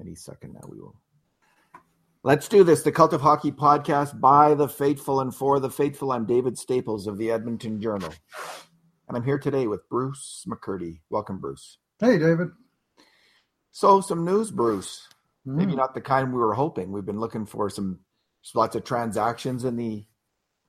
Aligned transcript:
Any 0.00 0.14
second 0.14 0.54
now, 0.54 0.68
we 0.68 0.78
will. 0.78 1.00
Let's 2.22 2.48
do 2.48 2.62
this. 2.62 2.82
The 2.82 2.92
Cult 2.92 3.12
of 3.12 3.20
Hockey 3.20 3.50
podcast 3.50 4.20
by 4.20 4.54
the 4.54 4.68
faithful 4.68 5.20
and 5.20 5.34
for 5.34 5.58
the 5.60 5.70
faithful. 5.70 6.12
I'm 6.12 6.26
David 6.26 6.58
Staples 6.58 7.06
of 7.06 7.18
the 7.18 7.30
Edmonton 7.30 7.80
Journal. 7.80 8.12
And 9.08 9.16
I'm 9.16 9.24
here 9.24 9.38
today 9.38 9.66
with 9.66 9.88
Bruce 9.88 10.44
McCurdy. 10.48 11.00
Welcome, 11.10 11.38
Bruce. 11.38 11.78
Hey, 12.00 12.18
David. 12.18 12.48
So, 13.72 14.00
some 14.00 14.24
news, 14.24 14.50
Bruce. 14.50 15.08
Mm. 15.46 15.54
Maybe 15.54 15.76
not 15.76 15.94
the 15.94 16.00
kind 16.00 16.32
we 16.32 16.38
were 16.38 16.54
hoping. 16.54 16.92
We've 16.92 17.06
been 17.06 17.20
looking 17.20 17.46
for 17.46 17.70
some 17.70 18.00
lots 18.54 18.76
of 18.76 18.84
transactions 18.84 19.64
in 19.64 19.76
the 19.76 20.04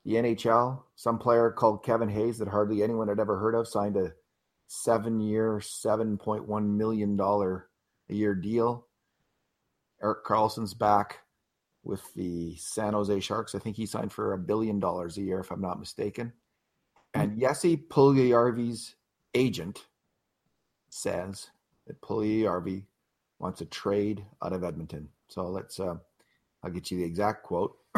the 0.06 0.14
NHL. 0.14 0.84
Some 0.96 1.20
player 1.20 1.52
called 1.52 1.84
Kevin 1.84 2.10
Hayes 2.10 2.40
that 2.40 2.48
hardly 2.48 2.82
anyone 2.82 3.10
had 3.10 3.20
ever 3.20 3.38
heard 3.38 3.54
of 3.54 3.68
signed 3.68 3.98
a 3.98 4.14
seven-year, 4.68 5.62
seven 5.62 6.18
point 6.18 6.48
one 6.48 6.78
million 6.78 7.16
dollar 7.16 7.70
a 8.10 8.14
year 8.14 8.34
deal. 8.34 8.88
Erik 10.02 10.24
Karlsson's 10.26 10.74
back 10.74 11.20
with 11.84 12.14
the 12.14 12.56
San 12.58 12.94
Jose 12.94 13.20
Sharks. 13.20 13.56
I 13.56 13.60
think 13.60 13.76
he 13.76 13.86
signed 13.86 14.12
for 14.12 14.34
a 14.34 14.38
billion 14.38 14.80
dollars 14.80 15.18
a 15.18 15.22
year, 15.22 15.40
if 15.40 15.52
I'm 15.52 15.62
not 15.62 15.80
mistaken. 15.80 16.34
And 17.14 17.40
Jesse 17.40 17.78
Puljujarvi's 17.78 18.96
agent 19.34 19.86
says 20.90 21.50
that 21.88 22.02
Puljujarvi 22.02 22.84
wants 23.40 23.62
a 23.62 23.66
trade 23.66 24.26
out 24.44 24.54
of 24.54 24.64
Edmonton. 24.64 25.10
So 25.28 25.48
let's, 25.48 25.80
uh, 25.80 25.96
I'll 26.64 26.72
get 26.72 26.92
you 26.92 26.98
the 26.98 27.04
exact 27.04 27.44
quote. 27.44 27.78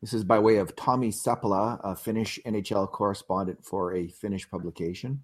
this 0.00 0.12
is 0.12 0.24
by 0.24 0.38
way 0.38 0.56
of 0.56 0.76
Tommy 0.76 1.10
Seppälä, 1.10 1.80
a 1.82 1.94
Finnish 1.94 2.38
NHL 2.46 2.90
correspondent 2.90 3.64
for 3.64 3.94
a 3.94 4.08
Finnish 4.08 4.48
publication. 4.48 5.22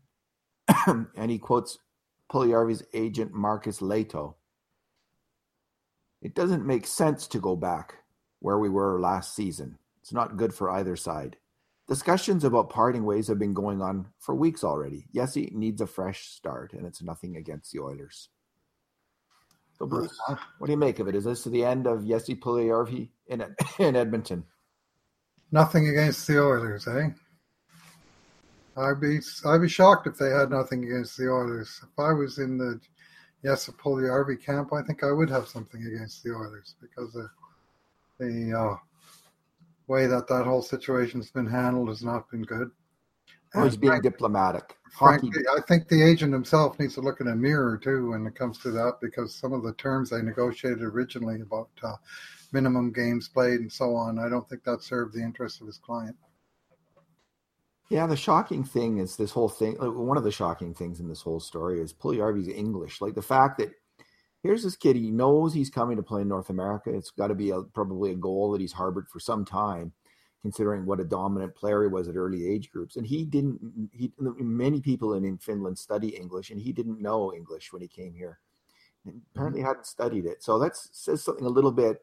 and 0.86 1.30
he 1.30 1.38
quotes 1.38 1.78
Puljujarvi's 2.30 2.82
agent, 2.92 3.32
Markus 3.32 3.80
Lehto. 3.80 4.34
It 6.22 6.34
doesn't 6.34 6.64
make 6.64 6.86
sense 6.86 7.26
to 7.28 7.40
go 7.40 7.56
back 7.56 7.96
where 8.38 8.58
we 8.58 8.68
were 8.68 9.00
last 9.00 9.34
season. 9.34 9.78
It's 10.00 10.12
not 10.12 10.36
good 10.36 10.54
for 10.54 10.70
either 10.70 10.96
side. 10.96 11.36
Discussions 11.88 12.44
about 12.44 12.70
parting 12.70 13.04
ways 13.04 13.26
have 13.26 13.40
been 13.40 13.54
going 13.54 13.82
on 13.82 14.06
for 14.18 14.34
weeks 14.34 14.62
already. 14.62 15.06
Jesse 15.12 15.50
needs 15.52 15.80
a 15.80 15.86
fresh 15.86 16.28
start, 16.28 16.72
and 16.72 16.86
it's 16.86 17.02
nothing 17.02 17.36
against 17.36 17.72
the 17.72 17.80
Oilers. 17.80 18.28
So, 19.78 19.86
Bruce, 19.86 20.16
what 20.58 20.66
do 20.66 20.70
you 20.70 20.78
make 20.78 21.00
of 21.00 21.08
it? 21.08 21.16
Is 21.16 21.24
this 21.24 21.42
the 21.42 21.64
end 21.64 21.88
of 21.88 22.06
Jesse 22.06 22.36
Puljujarvi 22.36 23.08
in, 23.26 23.44
in 23.78 23.96
Edmonton? 23.96 24.44
Nothing 25.50 25.88
against 25.88 26.26
the 26.26 26.40
Oilers, 26.40 26.86
eh? 26.86 27.10
I'd 28.76 29.00
be 29.00 29.18
I'd 29.44 29.60
be 29.60 29.68
shocked 29.68 30.06
if 30.06 30.16
they 30.16 30.30
had 30.30 30.50
nothing 30.50 30.84
against 30.84 31.18
the 31.18 31.30
Oilers. 31.30 31.80
If 31.82 31.98
I 31.98 32.12
was 32.12 32.38
in 32.38 32.56
the 32.56 32.80
Jesse 33.44 33.72
Puljujarvi 33.72 34.42
camp, 34.42 34.72
I 34.72 34.82
think 34.82 35.02
I 35.02 35.12
would 35.12 35.30
have 35.30 35.48
something 35.48 35.84
against 35.84 36.22
the 36.22 36.30
Oilers 36.30 36.76
because 36.80 37.14
of 37.16 37.26
the 38.18 38.52
uh, 38.52 38.76
way 39.88 40.06
that 40.06 40.28
that 40.28 40.44
whole 40.44 40.62
situation's 40.62 41.30
been 41.30 41.46
handled 41.46 41.88
has 41.88 42.04
not 42.04 42.30
been 42.30 42.42
good. 42.42 42.70
Oh, 43.54 43.64
he's 43.64 43.76
being 43.76 43.90
frankly, 43.90 44.10
diplomatic. 44.10 44.76
Frankly, 44.98 45.42
I 45.54 45.60
think 45.62 45.88
the 45.88 46.02
agent 46.02 46.32
himself 46.32 46.78
needs 46.78 46.94
to 46.94 47.00
look 47.00 47.20
in 47.20 47.28
a 47.28 47.36
mirror 47.36 47.76
too 47.76 48.10
when 48.10 48.26
it 48.26 48.34
comes 48.34 48.58
to 48.60 48.70
that 48.70 48.94
because 49.02 49.34
some 49.34 49.52
of 49.52 49.62
the 49.62 49.74
terms 49.74 50.08
they 50.08 50.22
negotiated 50.22 50.82
originally 50.82 51.40
about 51.42 51.68
uh, 51.82 51.96
minimum 52.52 52.92
games 52.92 53.28
played 53.28 53.60
and 53.60 53.70
so 53.70 53.94
on, 53.94 54.18
I 54.18 54.28
don't 54.28 54.48
think 54.48 54.64
that 54.64 54.82
served 54.82 55.14
the 55.14 55.22
interest 55.22 55.60
of 55.60 55.66
his 55.66 55.78
client. 55.78 56.16
Yeah, 57.92 58.06
the 58.06 58.16
shocking 58.16 58.64
thing 58.64 58.96
is 58.96 59.16
this 59.16 59.32
whole 59.32 59.50
thing. 59.50 59.74
One 59.74 60.16
of 60.16 60.24
the 60.24 60.32
shocking 60.32 60.72
things 60.72 60.98
in 60.98 61.08
this 61.08 61.20
whole 61.20 61.40
story 61.40 61.78
is 61.78 61.92
Puljujarvi's 61.92 62.48
English. 62.48 63.02
Like 63.02 63.14
the 63.14 63.20
fact 63.20 63.58
that 63.58 63.68
here's 64.42 64.62
this 64.62 64.76
kid, 64.76 64.96
he 64.96 65.10
knows 65.10 65.52
he's 65.52 65.68
coming 65.68 65.98
to 65.98 66.02
play 66.02 66.22
in 66.22 66.28
North 66.28 66.48
America. 66.48 66.88
It's 66.88 67.10
got 67.10 67.26
to 67.26 67.34
be 67.34 67.50
a, 67.50 67.60
probably 67.60 68.12
a 68.12 68.14
goal 68.14 68.50
that 68.52 68.62
he's 68.62 68.72
harbored 68.72 69.10
for 69.10 69.20
some 69.20 69.44
time, 69.44 69.92
considering 70.40 70.86
what 70.86 71.00
a 71.00 71.04
dominant 71.04 71.54
player 71.54 71.82
he 71.82 71.88
was 71.88 72.08
at 72.08 72.16
early 72.16 72.48
age 72.48 72.70
groups. 72.72 72.96
And 72.96 73.06
he 73.06 73.26
didn't, 73.26 73.90
he, 73.92 74.10
many 74.18 74.80
people 74.80 75.12
in, 75.12 75.26
in 75.26 75.36
Finland 75.36 75.76
study 75.76 76.16
English, 76.16 76.48
and 76.48 76.58
he 76.58 76.72
didn't 76.72 77.02
know 77.02 77.34
English 77.34 77.74
when 77.74 77.82
he 77.82 77.88
came 77.88 78.14
here. 78.14 78.38
And 79.04 79.20
apparently 79.34 79.60
mm-hmm. 79.60 79.68
hadn't 79.68 79.86
studied 79.86 80.24
it. 80.24 80.42
So 80.42 80.58
that 80.60 80.78
says 80.78 81.22
something 81.22 81.44
a 81.44 81.50
little 81.50 81.70
bit 81.70 81.98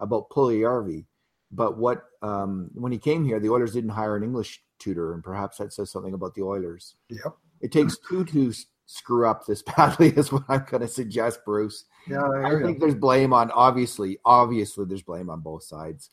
about 0.00 0.30
Puljujarvi. 0.30 1.04
But 1.50 1.78
what, 1.78 2.04
um, 2.22 2.70
when 2.74 2.92
he 2.92 2.98
came 2.98 3.24
here, 3.24 3.40
the 3.40 3.50
Oilers 3.50 3.72
didn't 3.72 3.90
hire 3.90 4.16
an 4.16 4.22
English 4.22 4.62
tutor, 4.78 5.14
and 5.14 5.22
perhaps 5.22 5.58
that 5.58 5.72
says 5.72 5.90
something 5.90 6.14
about 6.14 6.34
the 6.34 6.42
Oilers. 6.42 6.96
Yep. 7.08 7.36
It 7.60 7.72
takes 7.72 7.96
two 8.08 8.24
to 8.26 8.52
screw 8.86 9.26
up 9.28 9.46
this 9.46 9.62
badly 9.76 10.08
is 10.08 10.32
what 10.32 10.44
I'm 10.48 10.64
going 10.68 10.82
to 10.82 10.88
suggest, 10.88 11.44
Bruce. 11.44 11.84
Yeah, 12.06 12.22
I, 12.22 12.56
I 12.56 12.62
think 12.62 12.80
there's 12.80 12.94
blame 12.94 13.32
on 13.32 13.50
obviously, 13.50 14.18
obviously 14.24 14.86
there's 14.86 15.02
blame 15.02 15.30
on 15.30 15.40
both 15.40 15.62
sides. 15.62 16.10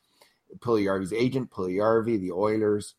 Puljujarvi's 0.60 1.14
agent, 1.14 1.50
Puljujarvi, 1.52 2.20
the 2.20 2.32
Oilers, 2.32 2.96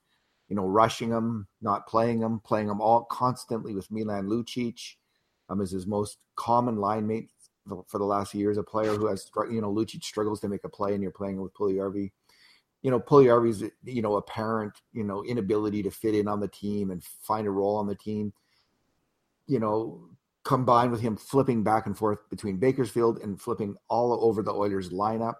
you 0.48 0.56
know, 0.56 0.66
rushing 0.66 1.10
him, 1.10 1.46
not 1.60 1.86
playing 1.86 2.20
him, 2.20 2.40
playing 2.40 2.68
him 2.68 2.80
all 2.80 3.04
constantly 3.04 3.74
with 3.74 3.90
Milan 3.90 4.26
Lucic, 4.26 4.94
um, 5.48 5.60
is 5.60 5.70
his 5.70 5.86
most 5.86 6.18
common 6.36 6.76
line 6.76 7.06
mate 7.06 7.30
for 7.88 7.98
the 7.98 8.04
last 8.04 8.34
years. 8.34 8.58
A 8.58 8.62
player 8.62 8.94
who 8.94 9.06
has, 9.06 9.30
you 9.50 9.60
know, 9.60 9.72
Lucic 9.72 10.04
struggles 10.04 10.40
to 10.40 10.48
make 10.48 10.64
a 10.64 10.68
play, 10.68 10.94
and 10.94 11.02
you're 11.02 11.12
playing 11.12 11.40
with 11.40 11.54
Puljujarvi. 11.54 12.10
You 12.86 12.92
know, 12.92 13.00
Puljujarvi's, 13.00 13.64
you 13.82 14.00
know, 14.00 14.14
apparent, 14.14 14.74
you 14.92 15.02
know, 15.02 15.24
inability 15.24 15.82
to 15.82 15.90
fit 15.90 16.14
in 16.14 16.28
on 16.28 16.38
the 16.38 16.46
team 16.46 16.92
and 16.92 17.02
find 17.02 17.46
a 17.46 17.50
role 17.50 17.76
on 17.76 17.88
the 17.88 17.96
team 17.96 18.32
you 19.46 19.60
know, 19.60 20.00
combined 20.44 20.90
with 20.90 21.00
him 21.00 21.16
flipping 21.16 21.62
back 21.62 21.86
and 21.86 21.96
forth 21.96 22.28
between 22.30 22.58
Bakersfield 22.58 23.18
and 23.18 23.40
flipping 23.40 23.76
all 23.88 24.24
over 24.24 24.42
the 24.42 24.52
Oilers 24.52 24.90
lineup, 24.90 25.34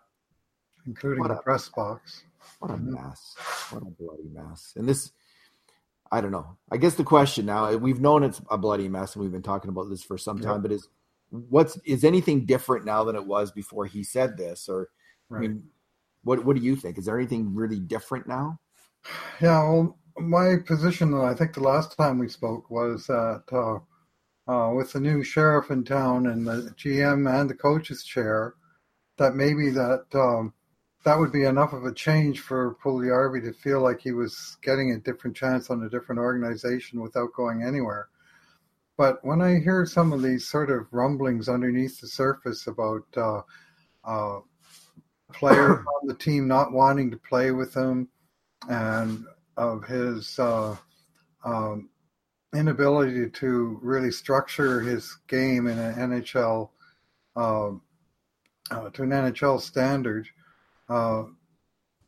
including 0.87 1.21
what 1.21 1.29
the 1.29 1.39
a, 1.39 1.43
press 1.43 1.69
box. 1.69 2.25
What 2.61 2.71
a 2.71 2.75
mm-hmm. 2.75 2.95
mess! 2.95 3.35
What 3.71 3.83
a 3.83 3.87
bloody 3.87 4.29
mess! 4.33 4.73
And 4.77 4.89
this, 4.89 5.13
I 6.11 6.21
don't 6.21 6.33
know. 6.33 6.57
I 6.71 6.77
guess 6.77 6.95
the 6.95 7.05
question 7.05 7.47
now 7.47 7.75
we've 7.77 8.01
known 8.01 8.23
it's 8.23 8.41
a 8.51 8.59
bloody 8.59 8.89
mess, 8.89 9.15
and 9.15 9.23
we've 9.23 9.33
been 9.33 9.43
talking 9.43 9.69
about 9.69 9.89
this 9.91 10.03
for 10.03 10.19
some 10.19 10.39
time. 10.39 10.55
Yep. 10.55 10.63
But 10.63 10.73
is 10.73 10.89
what's 11.31 11.79
is 11.85 12.05
anything 12.05 12.47
different 12.47 12.85
now 12.85 13.05
than 13.05 13.17
it 13.17 13.27
was 13.27 13.51
before 13.51 13.87
he 13.87 14.05
said 14.05 14.37
this? 14.37 14.69
Or 14.69 14.89
right. 15.29 15.39
I 15.39 15.41
mean, 15.41 15.65
what 16.27 16.45
what 16.45 16.57
do 16.57 16.63
you 16.63 16.77
think? 16.77 16.99
Is 16.99 17.07
there 17.07 17.19
anything 17.19 17.55
really 17.55 17.81
different 17.81 18.27
now? 18.27 18.59
Yeah, 19.41 19.63
well, 19.63 19.99
my 20.19 20.57
position, 20.67 21.15
I 21.15 21.35
think 21.35 21.55
the 21.55 21.61
last 21.61 21.97
time 21.97 22.19
we 22.19 22.29
spoke 22.29 22.71
was 22.71 23.07
that. 23.07 23.45
Uh, 23.51 23.79
uh, 24.49 24.73
with 24.73 24.93
the 24.93 25.01
new 25.01 25.25
sheriff 25.25 25.73
in 25.73 25.83
town 25.83 26.29
and 26.29 26.47
the 26.47 26.73
GM 26.77 27.29
and 27.29 27.51
the 27.51 27.55
coach's 27.55 28.05
chair, 28.05 28.55
that 29.19 29.35
maybe 29.35 29.71
that 29.71 30.05
um, 30.15 30.53
that 31.05 31.19
would 31.19 31.33
be 31.33 31.45
enough 31.45 31.73
of 31.73 31.85
a 31.85 31.93
change 31.93 32.41
for 32.41 32.77
Puljujarvi 32.83 33.43
to 33.45 33.53
feel 33.53 33.81
like 33.81 34.01
he 34.01 34.13
was 34.13 34.57
getting 34.63 34.93
a 34.93 34.99
different 34.99 35.37
chance 35.37 35.71
on 35.71 35.83
a 35.83 35.91
different 35.91 36.21
organization 36.21 37.01
without 37.01 37.33
going 37.33 37.63
anywhere. 37.63 38.09
But 38.97 39.25
when 39.25 39.43
I 39.43 39.61
hear 39.61 39.85
some 39.85 40.13
of 40.13 40.23
these 40.23 40.49
sort 40.49 40.71
of 40.71 40.87
rumblings 40.91 41.49
underneath 41.49 42.01
the 42.01 42.09
surface 42.09 42.67
about 42.67 43.05
uh, 43.17 44.41
uh, 45.31 45.33
players 45.33 45.79
on 46.01 46.07
the 46.07 46.15
team 46.15 46.47
not 46.47 46.73
wanting 46.73 47.11
to 47.11 47.17
play 47.17 47.51
with 47.51 47.75
him 47.75 48.09
and 48.69 49.25
of 49.57 49.85
his 49.85 50.39
uh, 50.39 50.77
um, 51.45 51.89
inability 52.55 53.31
to 53.31 53.79
really 53.83 54.11
structure 54.11 54.81
his 54.81 55.19
game 55.29 55.67
in 55.67 55.79
an 55.79 55.95
NHL 56.11 56.71
um, 57.37 57.83
uh, 58.71 58.91
to 58.91 59.03
an 59.03 59.11
NHL 59.11 59.61
standard, 59.61 60.29
uh, 60.89 61.25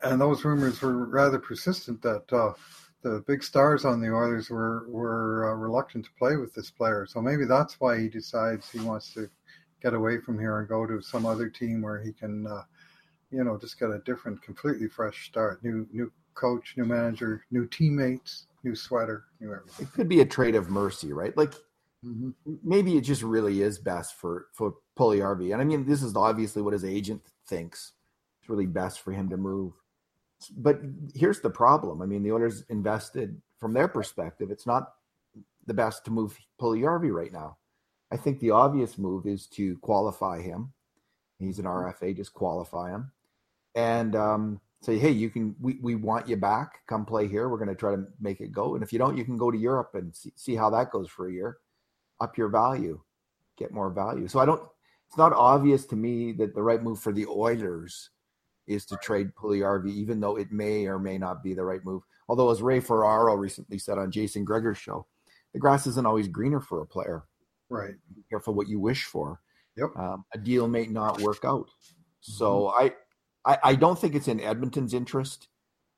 and 0.03 0.21
those 0.21 0.45
rumors 0.45 0.81
were 0.81 1.07
rather 1.07 1.39
persistent 1.39 2.03
that 2.03 2.33
uh, 2.33 2.53
the 3.03 3.23
big 3.27 3.45
stars 3.45 3.85
on 3.85 4.01
the 4.01 4.09
Oilers 4.09 4.51
were 4.51 4.87
were 4.89 5.51
uh, 5.51 5.55
reluctant 5.55 6.05
to 6.05 6.11
play 6.19 6.37
with 6.37 6.53
this 6.55 6.71
player. 6.71 7.07
So 7.07 7.21
maybe 7.21 7.45
that's 7.45 7.79
why 7.81 7.99
he 8.01 8.09
decides 8.09 8.71
he 8.71 8.81
wants 8.81 9.13
to 9.15 9.29
get 9.83 9.95
away 9.95 10.19
from 10.19 10.39
here 10.39 10.59
and 10.59 10.69
go 10.69 10.87
to 10.87 11.01
some 11.01 11.25
other 11.25 11.49
team 11.49 11.83
where 11.83 12.03
he 12.03 12.13
can, 12.13 12.47
uh, 12.47 12.63
you 13.31 13.45
know, 13.45 13.59
just 13.59 13.79
get 13.79 13.91
a 13.91 14.01
different, 14.05 14.43
completely 14.43 14.89
fresh 14.89 15.27
start, 15.27 15.63
new 15.65 15.87
new 15.93 16.13
coach, 16.35 16.75
new 16.77 16.85
manager, 16.85 17.45
new 17.51 17.67
teammates 17.67 18.47
new 18.63 18.75
sweater, 18.75 19.25
new 19.41 19.53
everything. 19.53 19.87
It 19.87 19.93
could 19.93 20.09
be 20.09 20.21
a 20.21 20.27
trade 20.27 20.55
of 20.55 20.71
mercy, 20.71 21.13
right? 21.13 21.37
Like 21.37 21.53
mm-hmm. 22.05 22.31
maybe 22.63 22.97
it 22.97 23.03
just 23.03 23.23
really 23.23 23.63
is 23.63 23.79
best 23.79 24.15
for 24.15 24.47
for 24.53 24.75
Puljujarvi. 24.99 25.53
And 25.53 25.61
I 25.61 25.65
mean, 25.65 25.87
this 25.87 26.03
is 26.03 26.17
obviously 26.17 26.63
what 26.63 26.73
his 26.73 26.85
agent 26.85 27.23
thinks. 27.47 27.93
It's 28.41 28.49
really 28.49 28.67
best 28.67 29.01
for 29.01 29.13
him 29.13 29.29
to 29.31 29.37
move. 29.37 29.73
But 30.57 30.81
here's 31.15 31.41
the 31.41 31.51
problem. 31.51 32.01
I 32.01 32.07
mean, 32.07 32.23
the 32.23 32.33
owners 32.33 32.65
invested 32.69 33.41
from 33.59 33.73
their 33.73 33.89
perspective. 33.89 34.51
It's 34.51 34.67
not 34.67 34.93
the 35.67 35.75
best 35.75 36.05
to 36.05 36.11
move 36.11 36.39
Puljujarvi 36.61 37.13
right 37.13 37.33
now. 37.33 37.59
I 38.11 38.17
think 38.17 38.41
the 38.41 38.53
obvious 38.53 38.97
move 38.97 39.27
is 39.27 39.47
to 39.49 39.77
qualify 39.79 40.41
him. 40.41 40.73
He's 41.39 41.59
an 41.59 41.67
mm-hmm. 41.67 42.05
RFA, 42.05 42.17
just 42.17 42.33
qualify 42.33 42.91
him. 42.91 43.13
And 43.79 44.17
um, 44.17 44.61
say, 44.81 44.99
hey, 44.99 45.13
you 45.13 45.31
can, 45.31 45.55
we, 45.61 45.79
we 45.81 45.95
want 45.95 46.29
you 46.29 46.37
back. 46.37 46.81
Come 46.89 47.05
play 47.05 47.29
here. 47.29 47.49
We're 47.49 47.59
going 47.59 47.69
to 47.69 47.77
try 47.77 47.95
to 47.95 48.05
make 48.21 48.41
it 48.41 48.51
go. 48.51 48.75
And 48.75 48.83
if 48.83 48.93
you 48.93 48.99
don't, 48.99 49.17
you 49.17 49.25
can 49.25 49.37
go 49.37 49.53
to 49.53 49.57
Europe 49.59 49.91
and 49.95 50.15
see, 50.15 50.33
see 50.35 50.57
how 50.57 50.69
that 50.71 50.91
goes 50.91 51.09
for 51.09 51.29
a 51.29 51.33
year. 51.33 51.59
Up 52.21 52.37
your 52.37 52.49
value, 52.49 53.01
get 53.57 53.73
more 53.73 53.91
value. 53.91 54.27
So 54.27 54.41
I 54.41 54.47
don't, 54.47 54.61
it's 55.07 55.17
not 55.17 55.33
obvious 55.33 55.87
to 55.87 55.97
me 55.97 56.33
that 56.33 56.57
the 56.57 56.63
right 56.63 56.83
move 56.83 56.99
for 56.99 57.13
the 57.13 57.27
Oilers 57.27 58.11
is 58.67 58.85
to 58.87 58.97
trade 58.97 59.31
Puljujarvi, 59.37 59.93
even 59.95 60.19
though 60.19 60.37
it 60.37 60.51
may 60.51 60.87
or 60.87 60.99
may 60.99 61.17
not 61.17 61.45
be 61.45 61.55
the 61.55 61.65
right 61.65 61.85
move. 61.85 62.03
Although, 62.29 62.51
as 62.51 62.61
Ray 62.61 62.81
Ferraro 62.81 63.37
recently 63.37 63.79
said 63.79 63.97
on 63.97 64.11
Jason 64.11 64.45
Gregor's 64.45 64.79
show, 64.79 65.07
the 65.55 65.61
grass 65.61 65.87
isn't 65.87 66.07
always 66.07 66.27
greener 66.27 66.61
for 66.61 66.83
a 66.83 66.87
player. 66.87 67.23
Right. 67.71 67.95
Be 68.15 68.25
careful 68.29 68.55
what 68.55 68.69
you 68.69 68.81
wish 68.81 69.05
for. 69.05 69.41
Yep. 69.77 69.97
Um, 69.97 70.25
a 70.35 70.39
deal 70.39 70.67
may 70.67 70.87
not 70.87 71.21
work 71.21 71.45
out. 71.45 71.69
So 72.21 72.73
mm-hmm. 72.75 72.85
I, 72.85 72.93
I, 73.49 73.59
I 73.65 73.75
don't 73.75 73.99
think 73.99 74.15
it's 74.15 74.29
in 74.29 74.41
Edmonton's 74.41 74.93
interest 74.93 75.49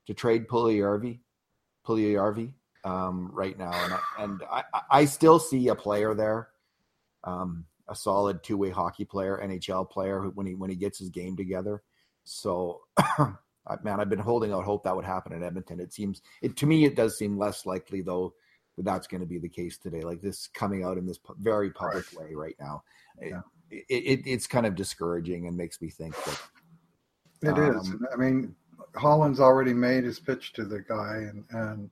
to 0.06 0.14
trade 0.14 0.46
Puljujarvi, 0.46 1.18
Puljujarvi 1.84 2.52
um, 2.84 3.28
right 3.32 3.58
now, 3.58 3.72
and 3.72 3.92
I, 3.92 4.00
and 4.18 4.42
I, 4.50 4.62
I 4.90 5.04
still 5.04 5.40
see 5.40 5.68
a 5.68 5.74
player 5.74 6.14
there, 6.14 6.48
um, 7.24 7.66
a 7.88 7.96
solid 7.96 8.44
two 8.44 8.56
way 8.56 8.70
hockey 8.70 9.04
player, 9.04 9.40
NHL 9.42 9.90
player 9.90 10.22
when 10.34 10.46
he 10.46 10.54
when 10.54 10.70
he 10.70 10.76
gets 10.76 10.98
his 11.00 11.10
game 11.10 11.36
together. 11.36 11.82
So, 12.22 12.82
man, 13.18 14.00
I've 14.00 14.08
been 14.08 14.20
holding 14.20 14.52
out 14.52 14.64
hope 14.64 14.84
that 14.84 14.94
would 14.94 15.04
happen 15.04 15.32
in 15.32 15.42
Edmonton. 15.42 15.80
It 15.80 15.92
seems 15.92 16.22
it 16.42 16.56
to 16.58 16.66
me 16.66 16.84
it 16.84 16.94
does 16.94 17.18
seem 17.18 17.36
less 17.36 17.66
likely 17.66 18.00
though 18.00 18.32
that 18.76 18.84
that's 18.84 19.08
going 19.08 19.22
to 19.22 19.26
be 19.26 19.38
the 19.38 19.48
case 19.48 19.76
today. 19.76 20.02
Like 20.02 20.22
this 20.22 20.46
coming 20.46 20.84
out 20.84 20.98
in 20.98 21.06
this 21.06 21.18
very 21.40 21.72
public 21.72 22.06
right. 22.16 22.28
way 22.28 22.34
right 22.34 22.56
now. 22.60 22.84
Yeah. 23.20 23.40
It, 23.70 23.84
it, 23.88 24.20
it's 24.24 24.46
kind 24.46 24.66
of 24.66 24.74
discouraging 24.74 25.46
and 25.46 25.56
makes 25.56 25.80
me 25.80 25.90
think 25.90 26.14
that 26.24 26.40
it 27.42 27.58
um, 27.58 27.76
is. 27.76 27.94
I 28.12 28.16
mean, 28.16 28.54
Holland's 28.94 29.40
already 29.40 29.72
made 29.72 30.04
his 30.04 30.18
pitch 30.18 30.52
to 30.54 30.64
the 30.64 30.80
guy, 30.80 31.28
and 31.28 31.44
and 31.50 31.90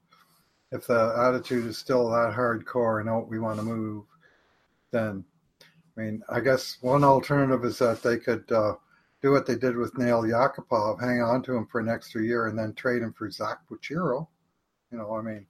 if 0.72 0.86
the 0.86 1.14
attitude 1.16 1.66
is 1.66 1.78
still 1.78 2.10
that 2.10 2.34
hardcore 2.34 3.00
and 3.00 3.08
oh, 3.08 3.26
we 3.28 3.38
want 3.38 3.58
to 3.58 3.64
move, 3.64 4.04
then 4.90 5.24
I 5.96 6.00
mean, 6.00 6.22
I 6.28 6.40
guess 6.40 6.78
one 6.80 7.04
alternative 7.04 7.64
is 7.64 7.78
that 7.78 8.02
they 8.02 8.18
could 8.18 8.50
uh, 8.52 8.74
do 9.22 9.32
what 9.32 9.46
they 9.46 9.56
did 9.56 9.76
with 9.76 9.98
Nail 9.98 10.22
Yakupov, 10.22 11.00
hang 11.00 11.22
on 11.22 11.42
to 11.42 11.56
him 11.56 11.66
for 11.66 11.80
an 11.80 11.88
extra 11.88 12.22
year, 12.22 12.46
and 12.46 12.58
then 12.58 12.74
trade 12.74 13.02
him 13.02 13.12
for 13.12 13.30
Zach 13.30 13.58
Pochiro. 13.68 14.26
You 14.92 14.98
know, 14.98 15.16
I 15.16 15.22
mean, 15.22 15.46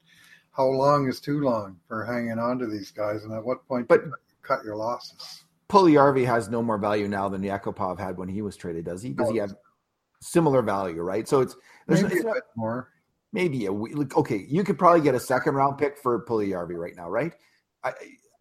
how 0.52 0.66
long 0.66 1.08
is 1.08 1.20
too 1.20 1.40
long 1.40 1.78
for 1.86 2.04
hanging 2.04 2.38
on 2.38 2.58
to 2.60 2.66
these 2.66 2.90
guys, 2.90 3.24
and 3.24 3.32
at 3.32 3.44
what 3.44 3.66
point 3.68 3.88
but, 3.88 4.04
do 4.04 4.06
you 4.06 4.14
cut 4.42 4.64
your 4.64 4.76
losses? 4.76 5.44
Puljujarvi 5.68 6.24
has 6.24 6.48
no 6.48 6.62
more 6.62 6.78
value 6.78 7.08
now 7.08 7.28
than 7.28 7.42
Yakupov 7.42 7.98
had 7.98 8.16
when 8.16 8.28
he 8.28 8.40
was 8.40 8.56
traded, 8.56 8.86
does 8.86 9.02
he? 9.02 9.10
Does 9.10 9.30
he 9.30 9.36
have 9.36 9.54
similar 10.20 10.62
value, 10.62 11.02
right? 11.02 11.28
So 11.28 11.40
it's 11.40 11.56
there's 11.86 12.02
maybe 12.02 12.22
bit 12.22 12.42
more. 12.56 12.90
Maybe 13.32 13.66
a 13.66 13.72
okay. 13.72 14.46
You 14.48 14.64
could 14.64 14.78
probably 14.78 15.02
get 15.02 15.14
a 15.14 15.20
second 15.20 15.54
round 15.54 15.78
pick 15.78 15.98
for 15.98 16.24
Puljujarvi 16.24 16.74
right 16.74 16.96
now, 16.96 17.10
right? 17.10 17.32
I, 17.84 17.92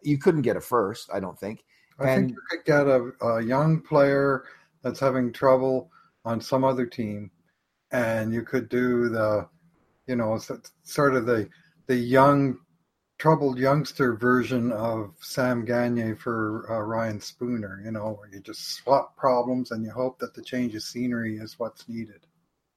you 0.02 0.18
couldn't 0.18 0.42
get 0.42 0.56
a 0.56 0.60
first, 0.60 1.10
I 1.12 1.20
don't 1.20 1.38
think. 1.38 1.64
I 1.98 2.10
and, 2.10 2.28
think 2.28 2.36
you 2.36 2.42
could 2.50 2.64
get 2.64 2.86
a, 2.86 3.10
a 3.26 3.42
young 3.42 3.80
player 3.80 4.44
that's 4.82 5.00
having 5.00 5.32
trouble 5.32 5.90
on 6.24 6.40
some 6.40 6.64
other 6.64 6.86
team, 6.86 7.30
and 7.90 8.32
you 8.32 8.42
could 8.42 8.68
do 8.68 9.08
the, 9.08 9.48
you 10.06 10.16
know, 10.16 10.38
sort 10.84 11.14
of 11.14 11.26
the 11.26 11.48
the 11.86 11.96
young 11.96 12.58
troubled 13.18 13.58
youngster 13.58 14.14
version 14.14 14.70
of 14.72 15.12
Sam 15.20 15.64
Gagner 15.64 16.16
for 16.16 16.70
uh, 16.70 16.80
Ryan 16.80 17.20
Spooner, 17.20 17.82
you 17.84 17.90
know, 17.90 18.16
where 18.18 18.28
you 18.32 18.40
just 18.40 18.74
swap 18.76 19.16
problems 19.16 19.72
and 19.72 19.84
you 19.84 19.90
hope 19.90 20.18
that 20.20 20.34
the 20.34 20.42
change 20.42 20.74
of 20.76 20.82
scenery 20.82 21.36
is 21.36 21.58
what's 21.58 21.88
needed. 21.88 22.26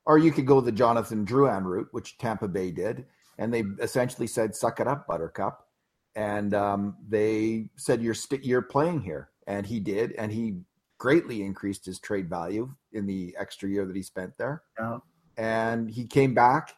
Or 0.06 0.18
you 0.18 0.32
could 0.32 0.48
go 0.48 0.60
the 0.60 0.72
Jonathan 0.72 1.26
Drouin 1.26 1.64
route, 1.64 1.90
which 1.92 2.18
Tampa 2.18 2.48
Bay 2.48 2.72
did, 2.72 3.06
and 3.38 3.54
they 3.54 3.64
essentially 3.80 4.26
said, 4.26 4.56
"Suck 4.56 4.80
it 4.80 4.88
up, 4.88 5.06
Buttercup," 5.06 5.68
and 6.16 6.56
um, 6.56 6.98
they 7.08 7.70
said, 7.76 8.02
"You're 8.02 8.14
you 8.14 8.16
st- 8.16 8.44
you're 8.44 8.64
playing 8.64 9.02
here," 9.02 9.30
and 9.46 9.64
he 9.64 9.80
did, 9.80 10.14
and 10.14 10.32
he 10.32 10.62
greatly 10.98 11.44
increased 11.44 11.86
his 11.86 12.00
trade 12.00 12.28
value 12.28 12.74
in 12.94 13.06
the 13.06 13.36
extra 13.40 13.70
year 13.70 13.86
that 13.86 13.96
he 13.96 14.02
spent 14.02 14.36
there. 14.40 14.64
Yeah. 14.80 14.98
And 15.38 15.90
he 15.90 16.06
came 16.06 16.34
back, 16.34 16.74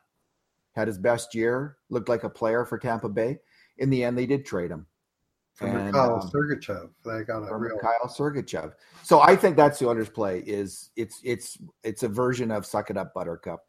had 0.73 0.89
his 0.89 0.97
best 0.97 1.33
year, 1.33 1.77
looked 1.89 2.09
like 2.09 2.25
a 2.25 2.29
player 2.29 2.65
for 2.65 2.77
Tampa 2.77 3.07
Bay 3.07 3.39
in 3.77 3.89
the 3.89 4.03
end, 4.03 4.17
they 4.17 4.25
did 4.25 4.45
trade 4.45 4.71
him. 4.71 4.85
From 5.55 5.75
and, 5.75 5.93
Kyle 5.93 6.15
um, 6.15 6.31
Sergachev, 6.31 6.89
they 7.05 7.23
got 7.23 7.47
a 7.47 7.55
real 7.55 7.77
Kyle 7.77 8.07
Sergachev. 8.07 8.73
So 9.03 9.21
I 9.21 9.35
think 9.35 9.55
that's 9.55 9.77
the 9.77 9.87
Oilers' 9.87 10.09
play. 10.09 10.39
Is 10.47 10.89
it's 10.95 11.21
it's 11.23 11.59
it's 11.83 12.01
a 12.01 12.07
version 12.07 12.49
of 12.49 12.65
suck 12.65 12.89
it 12.89 12.97
up, 12.97 13.13
Buttercup, 13.13 13.63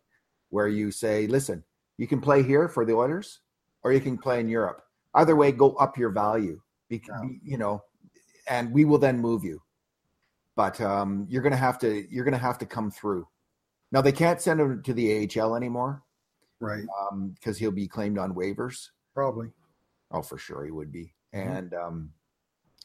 where 0.48 0.68
you 0.68 0.90
say, 0.90 1.26
listen, 1.26 1.62
you 1.98 2.06
can 2.06 2.22
play 2.22 2.42
here 2.42 2.68
for 2.68 2.86
the 2.86 2.94
Oilers, 2.94 3.40
or 3.82 3.92
you 3.92 4.00
can 4.00 4.16
play 4.16 4.40
in 4.40 4.48
Europe. 4.48 4.82
Either 5.14 5.36
way, 5.36 5.52
go 5.52 5.74
up 5.74 5.98
your 5.98 6.10
value. 6.10 6.60
Because, 6.88 7.20
yeah. 7.22 7.38
You 7.44 7.58
know, 7.58 7.82
and 8.48 8.72
we 8.72 8.84
will 8.84 8.98
then 8.98 9.18
move 9.18 9.44
you. 9.44 9.60
But 10.56 10.80
um, 10.80 11.26
you're 11.28 11.42
gonna 11.42 11.56
have 11.56 11.78
to 11.80 12.06
you're 12.10 12.24
gonna 12.24 12.38
have 12.38 12.58
to 12.58 12.66
come 12.66 12.90
through. 12.90 13.26
Now 13.92 14.00
they 14.00 14.12
can't 14.12 14.40
send 14.40 14.60
him 14.60 14.82
to 14.82 14.94
the 14.94 15.28
AHL 15.38 15.54
anymore, 15.54 16.02
right? 16.60 16.84
Because 17.34 17.56
um, 17.56 17.60
he'll 17.60 17.72
be 17.72 17.88
claimed 17.88 18.18
on 18.18 18.34
waivers. 18.34 18.88
Probably. 19.14 19.48
Oh, 20.14 20.22
for 20.22 20.38
sure 20.38 20.64
he 20.64 20.70
would 20.70 20.92
be. 20.92 21.12
Mm-hmm. 21.34 21.50
And 21.50 21.74
um, 21.74 22.10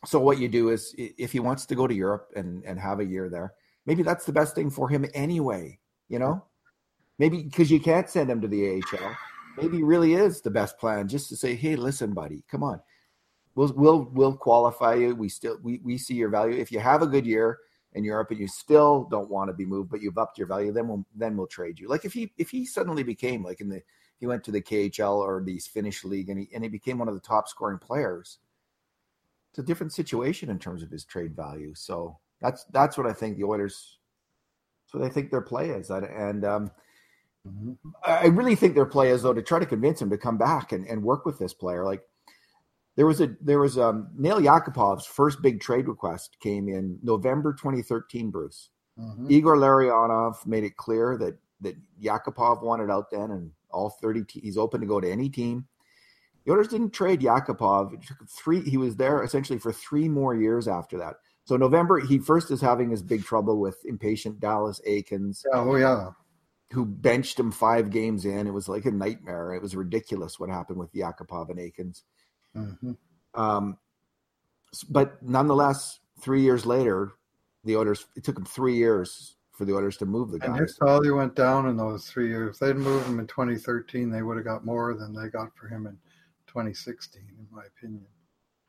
so 0.05 0.19
what 0.19 0.39
you 0.39 0.49
do 0.49 0.69
is 0.69 0.95
if 0.97 1.31
he 1.31 1.39
wants 1.39 1.67
to 1.67 1.75
go 1.75 1.85
to 1.85 1.93
Europe 1.93 2.31
and, 2.35 2.63
and 2.65 2.79
have 2.79 2.99
a 2.99 3.05
year 3.05 3.29
there, 3.29 3.53
maybe 3.85 4.01
that's 4.01 4.25
the 4.25 4.33
best 4.33 4.55
thing 4.55 4.71
for 4.71 4.89
him 4.89 5.05
anyway, 5.13 5.77
you 6.07 6.17
know? 6.17 6.43
Maybe 7.19 7.43
because 7.43 7.69
you 7.69 7.79
can't 7.79 8.09
send 8.09 8.31
him 8.31 8.41
to 8.41 8.47
the 8.47 8.81
AHL. 8.81 9.15
Maybe 9.61 9.83
really 9.83 10.15
is 10.15 10.41
the 10.41 10.49
best 10.49 10.79
plan 10.79 11.07
just 11.07 11.29
to 11.29 11.35
say, 11.35 11.53
hey, 11.53 11.75
listen, 11.75 12.13
buddy, 12.13 12.43
come 12.49 12.63
on. 12.63 12.81
We'll 13.55 13.73
we'll 13.75 14.09
we'll 14.13 14.37
qualify 14.37 14.95
you. 14.95 15.15
We 15.15 15.27
still 15.27 15.59
we, 15.61 15.81
we 15.83 15.97
see 15.97 16.13
your 16.13 16.29
value. 16.29 16.57
If 16.57 16.71
you 16.71 16.79
have 16.79 17.01
a 17.01 17.07
good 17.07 17.25
year 17.25 17.57
in 17.93 18.05
Europe 18.05 18.31
and 18.31 18.39
you 18.39 18.47
still 18.47 19.05
don't 19.11 19.29
want 19.29 19.49
to 19.49 19.53
be 19.53 19.65
moved, 19.65 19.89
but 19.89 20.01
you've 20.01 20.17
upped 20.17 20.37
your 20.37 20.47
value, 20.47 20.71
then 20.71 20.87
we'll 20.87 21.05
then 21.13 21.35
we'll 21.35 21.47
trade 21.47 21.77
you. 21.77 21.89
Like 21.89 22.05
if 22.05 22.13
he 22.13 22.31
if 22.37 22.49
he 22.49 22.65
suddenly 22.65 23.03
became 23.03 23.43
like 23.43 23.59
in 23.59 23.67
the 23.67 23.81
he 24.19 24.27
went 24.27 24.43
to 24.43 24.51
the 24.51 24.61
KHL 24.61 25.17
or 25.17 25.41
the 25.43 25.57
Finnish 25.59 26.03
league 26.03 26.29
and 26.29 26.39
he 26.39 26.49
and 26.53 26.63
he 26.63 26.69
became 26.69 26.97
one 26.97 27.07
of 27.07 27.13
the 27.13 27.21
top 27.21 27.47
scoring 27.47 27.79
players. 27.79 28.39
It's 29.51 29.59
a 29.59 29.63
different 29.63 29.93
situation 29.93 30.49
in 30.49 30.59
terms 30.59 30.83
of 30.83 30.91
his 30.91 31.05
trade 31.05 31.35
value. 31.35 31.73
So 31.75 32.19
that's 32.41 32.65
that's 32.65 32.97
what 32.97 33.07
I 33.07 33.13
think 33.13 33.37
the 33.37 33.45
Oilers. 33.45 33.97
That's 34.85 35.01
what 35.01 35.09
I 35.09 35.13
think 35.13 35.29
their 35.29 35.41
play 35.41 35.69
is, 35.69 35.89
and 35.91 36.43
um, 36.45 36.71
mm-hmm. 37.47 37.73
I 38.05 38.25
really 38.25 38.55
think 38.55 38.73
their 38.73 38.85
play 38.85 39.09
is 39.09 39.21
though 39.21 39.33
to 39.33 39.41
try 39.41 39.59
to 39.59 39.65
convince 39.65 40.01
him 40.01 40.09
to 40.09 40.17
come 40.17 40.37
back 40.37 40.71
and, 40.71 40.85
and 40.87 41.03
work 41.03 41.25
with 41.25 41.37
this 41.37 41.53
player. 41.53 41.85
Like 41.85 42.01
there 42.95 43.05
was 43.05 43.21
a 43.21 43.35
there 43.39 43.59
was 43.59 43.77
um 43.77 44.09
Nail 44.17 44.39
Yakupov's 44.39 45.05
first 45.05 45.41
big 45.41 45.61
trade 45.61 45.87
request 45.87 46.37
came 46.39 46.67
in 46.67 46.99
November 47.03 47.53
2013. 47.53 48.31
Bruce 48.31 48.69
mm-hmm. 48.99 49.27
Igor 49.29 49.57
Larionov 49.57 50.45
made 50.45 50.63
it 50.63 50.75
clear 50.75 51.17
that 51.17 51.37
that 51.61 51.75
Yakupov 52.01 52.63
wanted 52.63 52.89
out 52.89 53.11
then, 53.11 53.31
and 53.31 53.51
all 53.71 53.89
30 53.89 54.23
te- 54.25 54.41
he's 54.41 54.57
open 54.57 54.81
to 54.81 54.87
go 54.87 54.99
to 54.99 55.09
any 55.09 55.29
team. 55.29 55.67
The 56.45 56.53
owners 56.53 56.69
didn't 56.69 56.91
trade 56.91 57.21
yakupov. 57.21 58.03
Three 58.29 58.61
he 58.61 58.77
was 58.77 58.95
there 58.95 59.23
essentially 59.23 59.59
for 59.59 59.71
three 59.71 60.09
more 60.09 60.35
years 60.35 60.67
after 60.67 60.97
that. 60.99 61.15
So 61.45 61.57
november 61.57 61.99
he 61.99 62.19
first 62.19 62.51
is 62.51 62.61
having 62.61 62.89
his 62.89 63.01
big 63.01 63.23
trouble 63.23 63.59
with 63.59 63.77
impatient 63.85 64.39
dallas 64.39 64.81
eakins 64.87 65.43
oh 65.53 65.75
yeah. 65.75 66.11
who 66.71 66.85
benched 66.85 67.39
him 67.39 67.51
five 67.51 67.89
games 67.89 68.25
in. 68.25 68.47
It 68.47 68.53
was 68.53 68.69
like 68.69 68.85
a 68.85 68.91
nightmare. 68.91 69.53
It 69.53 69.61
was 69.61 69.75
ridiculous 69.75 70.39
what 70.39 70.49
happened 70.49 70.79
with 70.79 70.93
yakupov 70.93 71.49
and 71.49 71.59
eakins 71.59 72.03
mm-hmm. 72.55 72.91
um, 73.39 73.77
but 74.89 75.21
nonetheless 75.21 75.99
three 76.21 76.41
years 76.41 76.65
later 76.65 77.13
the 77.63 77.75
owners 77.75 78.05
it 78.15 78.23
took 78.23 78.37
him 78.37 78.45
three 78.45 78.75
years 78.75 79.35
for 79.59 79.65
the 79.65 79.75
Oilers 79.75 79.97
to 79.97 80.05
move 80.05 80.31
the 80.31 80.39
guy. 80.39 80.47
And 80.47 80.55
his 80.55 80.77
value 80.81 81.17
went 81.17 81.35
down 81.35 81.67
in 81.67 81.75
those 81.75 82.07
three 82.07 82.29
years. 82.29 82.55
If 82.55 82.59
they'd 82.59 82.77
moved 82.77 83.05
him 83.07 83.19
in 83.19 83.27
2013, 83.27 84.09
they 84.09 84.21
would 84.21 84.37
have 84.37 84.45
got 84.45 84.63
more 84.63 84.93
than 84.93 85.13
they 85.13 85.27
got 85.27 85.53
for 85.53 85.67
him 85.67 85.85
in 85.85 85.97
2016, 86.47 87.21
in 87.21 87.47
my 87.51 87.63
opinion. 87.65 88.05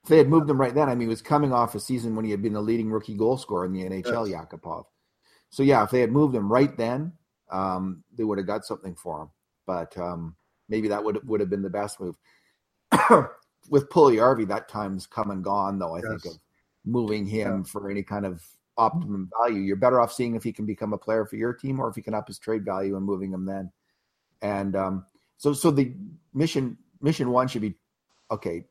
If 0.03 0.09
they 0.09 0.19
had 0.19 0.29
moved 0.29 0.51
him 0.51 0.61
right 0.61 0.75
then, 0.75 0.89
I 0.89 0.97
mean, 0.97 1.03
he 1.03 1.07
was 1.07 1.23
coming 1.23 1.53
off 1.53 1.77
a 1.77 1.81
season 1.81 2.17
when 2.17 2.25
he 2.25 2.33
had 2.33 2.43
been 2.43 2.55
the 2.55 2.61
leading 2.61 2.91
rookie 2.91 3.15
goal 3.15 3.39
scorer 3.39 3.67
in 3.67 3.73
the 3.73 3.85
NHL, 3.85 4.29
yes. 4.29 4.41
Yakupov. 4.41 4.87
So 5.51 5.63
yeah, 5.63 5.85
if 5.85 5.93
they 5.93 6.01
had 6.01 6.11
moved 6.11 6.35
him 6.35 6.51
right 6.51 6.77
then, 6.77 7.13
um, 7.53 8.03
they 8.19 8.25
would 8.25 8.39
have 8.39 8.49
got 8.49 8.65
something 8.65 8.97
for 8.97 9.23
him. 9.23 9.31
But 9.69 9.97
um, 9.97 10.35
maybe 10.69 10.89
that 10.89 11.05
would 11.05 11.25
would 11.29 11.39
have 11.39 11.51
been 11.51 11.63
the 11.63 11.71
best 11.71 12.01
move. 12.01 12.17
With 13.69 13.89
Puljujarvi, 13.91 14.49
that 14.49 14.69
time's 14.69 15.07
come 15.07 15.31
and 15.31 15.45
gone, 15.45 15.79
though. 15.79 15.95
I 15.95 16.01
yes. 16.01 16.09
think 16.09 16.35
of 16.35 16.41
moving 16.85 17.27
him 17.27 17.59
yeah. 17.59 17.71
for 17.71 17.89
any 17.89 18.03
kind 18.03 18.27
of 18.27 18.43
optimum 18.81 19.31
value. 19.39 19.61
You're 19.61 19.77
better 19.77 20.01
off 20.01 20.13
seeing 20.13 20.35
if 20.35 20.43
he 20.43 20.53
can 20.53 20.65
become 20.65 20.93
a 20.93 20.99
player 20.99 21.27
for 21.27 21.37
your 21.37 21.53
team 21.53 21.79
or 21.79 21.89
if 21.89 21.95
he 21.95 22.03
can 22.03 22.15
up 22.15 22.27
his 22.27 22.39
trade 22.39 22.65
value 22.65 22.97
and 22.97 23.05
moving 23.05 23.33
him 23.33 23.45
then. 23.45 23.71
And 24.41 24.75
um, 24.75 25.07
so, 25.37 25.53
so 25.53 25.71
the 25.71 25.93
mission 26.33 26.79
mission 27.01 27.31
one 27.31 27.47
should 27.47 27.63
be 27.63 27.75
okay. 28.31 28.65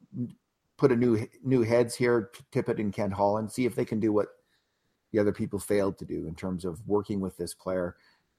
Put 0.77 0.91
a 0.91 0.95
new 0.95 1.27
new 1.43 1.61
heads 1.61 1.95
here, 1.95 2.31
Tippett 2.51 2.79
and 2.79 2.91
Ken 2.91 3.11
Holland, 3.11 3.51
see 3.51 3.65
if 3.65 3.75
they 3.75 3.85
can 3.85 3.99
do 3.99 4.11
what 4.11 4.27
the 5.11 5.19
other 5.19 5.31
people 5.31 5.59
failed 5.59 5.97
to 5.99 6.05
do 6.05 6.25
in 6.27 6.35
terms 6.35 6.65
of 6.65 6.85
working 6.87 7.19
with 7.19 7.37
this 7.37 7.53
player 7.53 7.95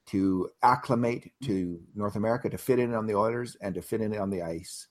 to 0.07 0.49
acclimate 0.63 1.31
to 1.43 1.79
North 1.95 2.15
America, 2.15 2.49
to 2.49 2.57
fit 2.57 2.79
in 2.79 2.93
on 2.93 3.05
the 3.05 3.15
Oilers, 3.15 3.55
and 3.61 3.75
to 3.75 3.81
fit 3.81 4.01
in 4.01 4.17
on 4.17 4.29
the 4.29 4.41
ice. 4.41 4.87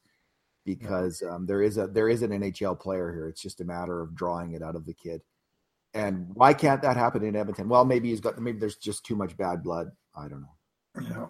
Because 0.64 1.22
um, 1.28 1.46
there 1.46 1.62
is 1.62 1.76
a 1.76 1.86
there 1.86 2.08
is 2.08 2.22
an 2.22 2.30
NHL 2.30 2.78
player 2.78 3.12
here. 3.12 3.28
It's 3.28 3.42
just 3.42 3.60
a 3.60 3.64
matter 3.64 4.00
of 4.00 4.14
drawing 4.14 4.52
it 4.52 4.62
out 4.62 4.76
of 4.76 4.86
the 4.86 4.94
kid. 4.94 5.20
And 5.94 6.28
why 6.34 6.54
can't 6.54 6.82
that 6.82 6.96
happen 6.96 7.24
in 7.24 7.34
Edmonton? 7.36 7.68
Well, 7.68 7.84
maybe 7.84 8.10
he's 8.10 8.20
got 8.20 8.40
maybe 8.40 8.58
there's 8.58 8.76
just 8.76 9.04
too 9.04 9.16
much 9.16 9.36
bad 9.36 9.62
blood. 9.62 9.90
I 10.16 10.28
don't 10.28 10.42
know. 10.42 11.02
Yeah. 11.02 11.26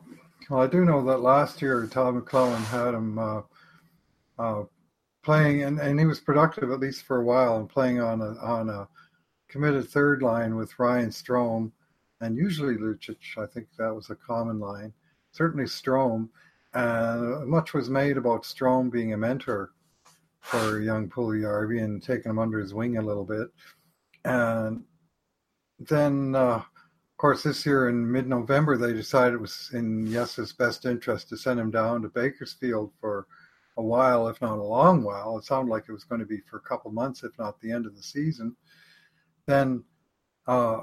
Well, 0.49 0.61
I 0.61 0.67
do 0.67 0.85
know 0.85 1.05
that 1.05 1.21
last 1.21 1.63
year 1.63 1.87
Todd 1.87 2.15
McLellan 2.15 2.65
had 2.65 2.95
him 2.95 3.19
uh, 3.19 3.43
uh, 4.39 4.65
playing, 5.23 5.63
and, 5.63 5.79
and 5.79 5.99
he 5.99 6.07
was 6.07 6.21
productive 6.21 6.71
at 6.71 6.81
least 6.81 7.03
for 7.03 7.19
a 7.19 7.25
while, 7.25 7.57
and 7.57 7.69
playing 7.69 8.01
on 8.01 8.21
a 8.21 8.35
on 8.43 8.69
a 8.69 8.89
committed 9.49 9.89
third 9.89 10.23
line 10.23 10.57
with 10.57 10.79
Ryan 10.79 11.11
Strome, 11.11 11.73
and 12.21 12.37
usually 12.37 12.77
Lucic. 12.77 13.39
I 13.39 13.47
think 13.47 13.69
that 13.79 13.95
was 13.95 14.11
a 14.11 14.15
common 14.15 14.59
line. 14.59 14.93
Certainly 15.33 15.67
Strome, 15.67 16.29
and 16.75 17.47
much 17.47 17.73
was 17.73 17.89
made 17.89 18.17
about 18.17 18.43
Strome 18.43 18.91
being 18.91 19.13
a 19.13 19.19
mentor 19.19 19.73
for 20.41 20.81
young 20.81 21.09
Puljujarvi 21.09 21.83
and 21.83 22.03
taking 22.03 22.31
him 22.31 22.39
under 22.39 22.59
his 22.59 22.75
wing 22.75 22.97
a 22.97 23.03
little 23.03 23.25
bit. 23.25 23.49
And 24.25 24.85
then, 25.79 26.35
uh, 26.35 26.57
of 26.57 27.17
course, 27.17 27.43
this 27.43 27.65
year 27.65 27.89
in 27.89 28.11
mid-November, 28.11 28.77
they 28.77 28.93
decided 28.93 29.35
it 29.35 29.41
was 29.41 29.71
in 29.73 30.11
Jesse's 30.11 30.53
best 30.53 30.87
interest 30.87 31.29
to 31.29 31.37
send 31.37 31.61
him 31.61 31.71
down 31.71 32.03
to 32.03 32.09
Bakersfield 32.09 32.93
for 33.01 33.27
a 33.77 33.83
while, 33.83 34.29
if 34.29 34.41
not 34.41 34.59
a 34.59 34.63
long 34.63 35.03
while. 35.03 35.39
It 35.39 35.45
sounded 35.45 35.71
like 35.71 35.85
it 35.89 35.93
was 35.93 36.05
going 36.05 36.21
to 36.21 36.27
be 36.27 36.41
for 36.49 36.59
a 36.59 36.69
couple 36.69 36.91
months, 36.91 37.25
if 37.25 37.33
not 37.39 37.61
the 37.61 37.73
end 37.73 37.87
of 37.87 37.97
the 37.97 38.03
season. 38.03 38.57
Then 39.47 39.85
uh, 40.47 40.83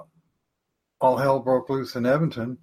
all 1.00 1.18
hell 1.18 1.40
broke 1.40 1.70
loose 1.70 1.96
in 1.96 2.06
Edmonton. 2.06 2.58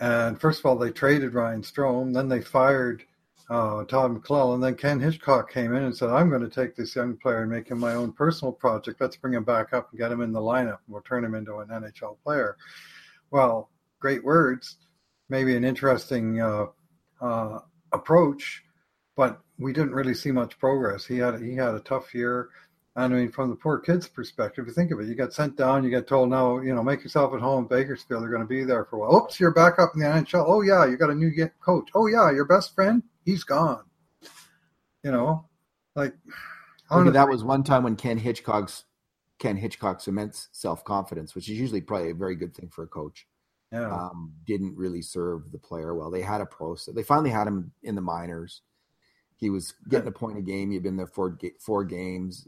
And 0.00 0.40
first 0.40 0.58
of 0.60 0.66
all, 0.66 0.76
they 0.76 0.90
traded 0.90 1.34
Ryan 1.34 1.62
Strome. 1.62 2.12
Then 2.12 2.28
they 2.28 2.40
fired 2.40 3.04
uh, 3.50 3.84
Todd 3.84 4.14
McLellan. 4.14 4.60
Then 4.60 4.74
Ken 4.74 5.00
Hitchcock 5.00 5.50
came 5.50 5.74
in 5.74 5.82
and 5.82 5.96
said, 5.96 6.10
I'm 6.10 6.28
going 6.28 6.42
to 6.42 6.48
take 6.48 6.76
this 6.76 6.94
young 6.94 7.16
player 7.16 7.42
and 7.42 7.50
make 7.50 7.68
him 7.68 7.78
my 7.78 7.94
own 7.94 8.12
personal 8.12 8.52
project. 8.52 9.00
Let's 9.00 9.16
bring 9.16 9.34
him 9.34 9.44
back 9.44 9.72
up 9.72 9.90
and 9.90 9.98
get 9.98 10.12
him 10.12 10.20
in 10.20 10.32
the 10.32 10.40
lineup, 10.40 10.78
and 10.86 10.88
we'll 10.88 11.02
turn 11.02 11.24
him 11.24 11.34
into 11.34 11.58
an 11.58 11.68
NHL 11.68 12.16
player. 12.22 12.56
Well, 13.30 13.70
great 14.00 14.24
words, 14.24 14.76
maybe 15.28 15.56
an 15.56 15.64
interesting 15.64 16.40
uh, 16.40 16.66
uh, 17.20 17.58
approach, 17.92 18.62
but 19.16 19.40
we 19.58 19.72
didn't 19.72 19.94
really 19.94 20.14
see 20.14 20.32
much 20.32 20.58
progress. 20.58 21.06
He 21.06 21.18
had 21.18 21.40
he 21.40 21.54
had 21.54 21.74
a 21.74 21.80
tough 21.80 22.14
year. 22.14 22.48
I 22.94 23.08
mean, 23.08 23.32
from 23.32 23.48
the 23.48 23.56
poor 23.56 23.78
kid's 23.78 24.06
perspective, 24.06 24.66
you 24.66 24.72
think 24.72 24.90
of 24.90 25.00
it, 25.00 25.06
you 25.06 25.14
get 25.14 25.32
sent 25.32 25.56
down, 25.56 25.82
you 25.82 25.88
get 25.88 26.06
told, 26.06 26.28
no, 26.28 26.60
you 26.60 26.74
know, 26.74 26.82
make 26.82 27.02
yourself 27.02 27.32
at 27.32 27.40
home. 27.40 27.66
Bakersfield, 27.66 28.22
they're 28.22 28.30
going 28.30 28.42
to 28.42 28.46
be 28.48 28.64
there 28.64 28.84
for 28.84 28.96
a 28.96 28.98
while. 29.00 29.16
Oops, 29.16 29.40
you're 29.40 29.54
back 29.54 29.78
up 29.78 29.92
in 29.94 30.00
the 30.00 30.06
NHL. 30.06 30.44
Oh, 30.46 30.60
yeah, 30.60 30.84
you 30.84 30.98
got 30.98 31.08
a 31.08 31.14
new 31.14 31.32
coach. 31.64 31.88
Oh, 31.94 32.06
yeah, 32.06 32.30
your 32.30 32.44
best 32.44 32.74
friend, 32.74 33.02
he's 33.24 33.44
gone. 33.44 33.84
You 35.02 35.10
know, 35.10 35.46
like 35.96 36.14
honestly, 36.90 37.12
that 37.12 37.28
was 37.28 37.42
one 37.42 37.64
time 37.64 37.82
when 37.82 37.96
Ken 37.96 38.18
Hitchcock's 38.18 38.84
Ken 39.38 39.56
Hitchcock's 39.56 40.06
immense 40.06 40.48
self 40.52 40.84
confidence, 40.84 41.34
which 41.34 41.48
is 41.48 41.58
usually 41.58 41.80
probably 41.80 42.10
a 42.10 42.14
very 42.14 42.36
good 42.36 42.54
thing 42.54 42.68
for 42.68 42.84
a 42.84 42.86
coach, 42.86 43.26
yeah. 43.72 43.92
um, 43.92 44.32
didn't 44.46 44.76
really 44.76 45.02
serve 45.02 45.50
the 45.50 45.58
player 45.58 45.94
well. 45.94 46.10
They 46.10 46.22
had 46.22 46.40
a 46.40 46.46
process. 46.46 46.94
They 46.94 47.02
finally 47.02 47.30
had 47.30 47.48
him 47.48 47.72
in 47.82 47.96
the 47.96 48.00
minors. 48.00 48.62
He 49.36 49.50
was 49.50 49.74
getting 49.88 50.06
a 50.06 50.12
point 50.12 50.38
a 50.38 50.42
game. 50.42 50.70
He'd 50.70 50.84
been 50.84 50.96
there 50.96 51.08
four 51.08 51.36
four 51.58 51.84
games. 51.84 52.46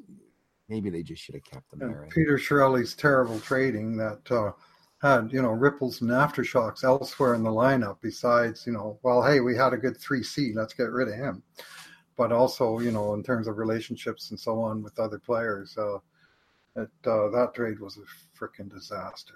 Maybe 0.69 0.91
they 0.91 1.03
just 1.03 1.23
should 1.23 1.35
have 1.35 1.45
kept 1.45 1.73
him 1.73 1.81
there. 1.81 2.09
Peter 2.11 2.39
Chiarelli's 2.39 2.95
terrible 2.95 3.39
trading 3.41 3.97
that 3.99 4.31
uh, 4.31 4.53
had 5.03 5.31
you 5.33 5.43
know 5.43 5.51
ripples 5.51 6.01
and 6.01 6.11
aftershocks 6.11 6.85
elsewhere 6.85 7.35
in 7.35 7.43
the 7.43 7.51
lineup. 7.51 7.99
Besides, 8.01 8.67
you 8.67 8.73
know, 8.73 8.99
well, 9.03 9.23
hey, 9.23 9.41
we 9.41 9.57
had 9.57 9.75
a 9.75 9.79
good 9.79 9.97
three 9.99 10.23
C. 10.23 10.53
Let's 10.55 10.75
get 10.75 10.91
rid 10.91 11.09
of 11.09 11.15
him. 11.15 11.43
But 12.17 12.33
also, 12.33 12.79
you 12.79 12.93
know, 12.93 13.13
in 13.15 13.23
terms 13.23 13.49
of 13.49 13.59
relationships 13.59 14.31
and 14.31 14.39
so 14.39 14.61
on 14.61 14.83
with 14.83 14.99
other 14.99 15.19
players, 15.19 15.77
uh, 15.77 15.97
it, 16.77 16.89
uh, 17.07 17.29
that 17.31 17.53
trade 17.55 17.81
was 17.81 17.99
a 17.99 18.39
freaking 18.39 18.71
disaster. 18.71 19.35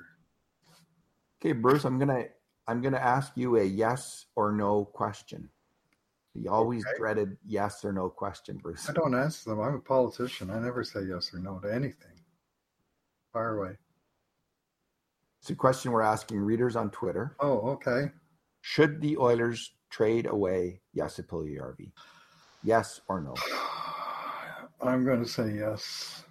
Okay, 1.41 1.53
Bruce, 1.53 1.85
I'm 1.85 1.99
gonna 1.99 2.25
I'm 2.67 2.81
gonna 2.81 2.97
ask 2.97 3.33
you 3.37 3.57
a 3.57 3.65
yes 3.65 4.27
or 4.35 4.53
no 4.53 4.85
question. 4.85 5.51
You 6.40 6.50
always 6.50 6.85
okay. 6.87 6.97
dreaded 6.99 7.37
yes 7.45 7.85
or 7.85 7.92
no 7.92 8.09
question, 8.09 8.59
Bruce. 8.59 8.88
I 8.88 8.92
don't 8.92 9.14
ask 9.14 9.45
them. 9.45 9.61
I'm 9.61 9.75
a 9.75 9.80
politician. 9.80 10.50
I 10.50 10.59
never 10.59 10.85
say 10.85 11.00
yes 11.09 11.33
or 11.35 11.38
no 11.38 11.59
to 11.59 11.73
anything. 11.73 12.12
Fire 13.33 13.59
away. 13.59 13.76
It's 15.40 15.50
a 15.50 15.54
question 15.54 15.92
we're 15.92 16.02
asking 16.02 16.38
readers 16.38 16.76
on 16.76 16.90
Twitter. 16.90 17.37
Oh, 17.40 17.71
okay. 17.71 18.11
Should 18.61 19.00
the 19.00 19.16
Oilers 19.16 19.73
trade 19.90 20.26
away 20.26 20.80
Jesse 20.95 21.23
Puljujarvi? 21.23 21.90
Yes 22.62 23.00
or 23.09 23.21
no? 23.21 23.35
I'm 24.80 25.04
going 25.04 25.23
to 25.23 25.28
say 25.28 25.54
yes. 25.54 26.25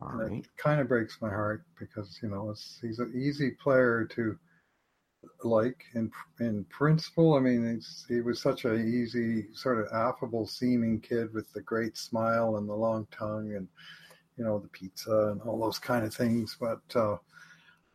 All 0.00 0.08
right. 0.08 0.32
It 0.38 0.48
kind 0.56 0.80
of 0.80 0.88
breaks 0.88 1.18
my 1.20 1.30
heart 1.30 1.64
because 1.78 2.18
you 2.22 2.28
know 2.28 2.54
he's 2.82 2.98
an 2.98 3.12
easy 3.16 3.52
player 3.52 4.06
to 4.12 4.38
like 5.42 5.84
in 5.94 6.10
in 6.40 6.64
principle. 6.64 7.34
I 7.34 7.40
mean, 7.40 7.80
he 8.08 8.20
was 8.20 8.40
such 8.40 8.64
a 8.64 8.74
easy, 8.74 9.46
sort 9.52 9.78
of 9.78 9.92
affable 9.92 10.46
seeming 10.46 11.00
kid 11.00 11.32
with 11.32 11.52
the 11.52 11.62
great 11.62 11.96
smile 11.96 12.56
and 12.56 12.68
the 12.68 12.74
long 12.74 13.06
tongue, 13.10 13.54
and 13.54 13.68
you 14.36 14.44
know 14.44 14.58
the 14.58 14.68
pizza 14.68 15.30
and 15.32 15.40
all 15.42 15.60
those 15.60 15.78
kind 15.78 16.04
of 16.04 16.14
things. 16.14 16.56
But 16.60 16.82
uh, 16.94 17.16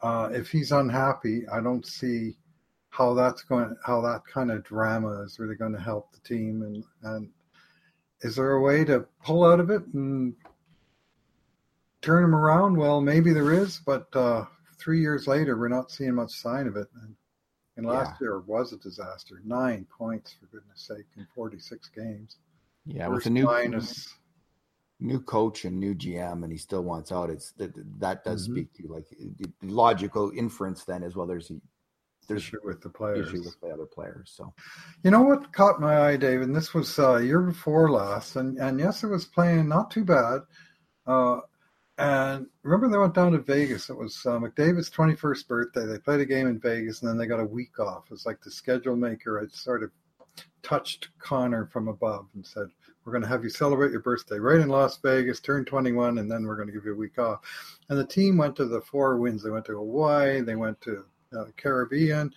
uh, 0.02 0.30
if 0.32 0.50
he's 0.50 0.72
unhappy, 0.72 1.48
I 1.52 1.62
don't 1.62 1.86
see 1.86 2.38
how 2.90 3.14
that's 3.14 3.44
going, 3.44 3.76
how 3.86 4.02
that 4.02 4.22
kind 4.26 4.52
of 4.52 4.64
drama 4.64 5.24
is 5.24 5.40
really 5.40 5.56
going 5.56 5.74
to 5.74 5.82
help 5.82 6.12
the 6.12 6.20
team. 6.28 6.64
And 6.64 6.84
and 7.04 7.30
is 8.22 8.36
there 8.36 8.52
a 8.54 8.62
way 8.62 8.84
to 8.86 9.06
pull 9.24 9.46
out 9.46 9.60
of 9.60 9.70
it 9.70 9.84
and 9.94 10.34
turn 12.02 12.24
him 12.24 12.36
around? 12.36 12.78
Well, 12.78 13.02
maybe 13.02 13.34
there 13.34 13.54
is, 13.54 13.80
but 13.86 14.08
uh, 14.16 14.46
three 14.78 15.02
years 15.02 15.28
later, 15.28 15.58
we're 15.58 15.68
not 15.68 15.92
seeing 15.92 16.16
much 16.16 16.32
sign 16.32 16.68
of 16.68 16.76
it. 16.76 16.88
And, 17.02 17.16
and 17.80 17.88
last 17.88 18.18
yeah. 18.20 18.26
year 18.26 18.40
was 18.40 18.74
a 18.74 18.78
disaster. 18.78 19.42
Nine 19.46 19.86
points, 19.98 20.36
for 20.40 20.48
goodness 20.48 20.82
sake, 20.82 21.06
in 21.18 21.26
46 21.34 21.90
games. 21.96 22.38
Yeah, 22.86 23.08
First 23.08 23.16
with 23.16 23.26
a 23.28 23.30
new 23.30 23.46
minus 23.46 24.14
new 25.00 25.22
coach 25.22 25.64
and 25.64 25.80
new 25.80 25.96
GM, 25.96 26.44
and 26.44 26.52
he 26.52 26.58
still 26.58 26.84
wants 26.84 27.12
out. 27.12 27.30
It's 27.30 27.52
that 27.54 27.72
that 28.00 28.24
does 28.24 28.44
mm-hmm. 28.44 28.56
speak 28.56 28.74
to 28.74 28.94
like 28.94 29.06
the 29.40 29.50
logical 29.62 30.32
inference 30.36 30.84
then 30.84 31.04
as 31.04 31.16
well. 31.16 31.26
There's 31.26 31.52
a 31.52 31.56
there's 32.28 32.44
issue 32.44 32.60
with 32.64 32.82
the 32.82 32.90
players, 32.90 33.30
issue 33.30 33.44
with 33.44 33.60
the 33.62 33.70
other 33.70 33.86
players. 33.86 34.32
So, 34.36 34.54
you 35.04 35.12
know 35.12 35.22
what 35.22 35.54
caught 35.54 35.80
my 35.80 36.08
eye, 36.08 36.18
David? 36.18 36.48
And 36.48 36.56
this 36.56 36.74
was 36.74 37.00
uh, 37.00 37.18
year 37.18 37.42
before 37.42 37.90
last, 37.92 38.36
and 38.36 38.58
and 38.58 38.80
yes, 38.80 39.04
it 39.04 39.08
was 39.08 39.26
playing 39.26 39.70
not 39.70 39.90
too 39.90 40.04
bad. 40.04 40.42
Uh, 41.08 41.40
and 42.00 42.48
remember, 42.64 42.90
they 42.90 42.98
went 42.98 43.14
down 43.14 43.34
to 43.34 43.40
Vegas. 43.40 43.90
It 43.90 43.98
was 43.98 44.26
uh, 44.26 44.40
McDavid's 44.40 44.90
21st 44.90 45.48
birthday. 45.48 45.86
They 45.86 46.00
played 46.00 46.22
a 46.22 46.26
game 46.26 46.48
in 46.48 46.60
Vegas, 46.60 47.02
and 47.02 47.10
then 47.10 47.18
they 47.18 47.28
got 47.28 47.40
a 47.40 47.46
week 47.46 47.80
off. 47.80 48.06
It's 48.12 48.26
like 48.26 48.42
the 48.42 48.50
schedule 48.50 48.96
maker 48.96 49.40
had 49.40 49.52
sort 49.52 49.84
of 49.84 49.92
touched 50.64 51.10
Connor 51.20 51.68
from 51.68 51.88
above 51.88 52.28
and 52.34 52.46
said, 52.46 52.68
we're 53.04 53.12
going 53.12 53.24
to 53.24 53.30
have 53.30 53.44
you 53.44 53.50
celebrate 53.50 53.92
your 53.92 54.02
birthday 54.02 54.38
right 54.40 54.60
in 54.60 54.70
Las 54.70 54.98
Vegas, 54.98 55.40
turn 55.40 55.66
21, 55.66 56.20
and 56.20 56.32
then 56.32 56.46
we're 56.46 56.56
going 56.56 56.68
to 56.68 56.74
give 56.74 56.86
you 56.86 56.94
a 56.94 56.98
week 56.98 57.18
off. 57.20 57.40
And 57.90 57.98
the 57.98 58.06
team 58.06 58.38
went 58.38 58.56
to 58.58 58.66
the 58.66 58.82
four 58.82 59.18
winds. 59.18 59.44
They 59.44 59.50
went 59.50 59.66
to 59.66 59.78
Hawaii, 59.78 60.42
they 60.42 60.56
went 60.56 60.80
to 60.82 61.06
uh, 61.38 61.46
Caribbean, 61.58 62.34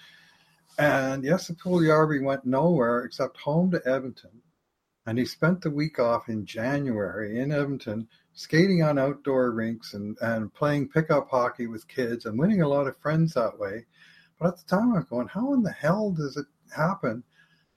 and 0.79 1.25
yes, 1.25 1.49
the 1.49 1.55
Puljujarvi 1.55 2.23
went 2.23 2.47
nowhere 2.47 3.05
except 3.05 3.37
home 3.37 3.71
to 3.73 3.83
Edmonton. 3.87 4.43
And 5.05 5.19
he 5.19 5.25
spent 5.25 5.61
the 5.61 5.71
week 5.71 5.99
off 5.99 6.29
in 6.29 6.47
January 6.47 7.41
in 7.41 7.53
Edmonton, 7.53 8.09
skating 8.35 8.83
on 8.83 8.99
outdoor 8.99 9.51
rinks 9.51 9.95
and, 9.95 10.17
and 10.21 10.53
playing 10.55 10.89
pickup 10.89 11.29
hockey 11.29 11.67
with 11.67 11.89
kids 11.89 12.27
and 12.27 12.39
winning 12.39 12.63
a 12.63 12.69
lot 12.69 12.87
of 12.87 12.97
friends 12.99 13.35
that 13.35 13.59
way. 13.59 13.85
But 14.39 14.49
at 14.49 14.57
the 14.59 14.77
time, 14.77 14.95
I'm 14.95 15.07
going, 15.09 15.29
how 15.29 15.53
in 15.55 15.63
the 15.63 15.73
hell 15.73 16.11
does 16.11 16.37
it 16.37 16.47
happen 16.75 17.23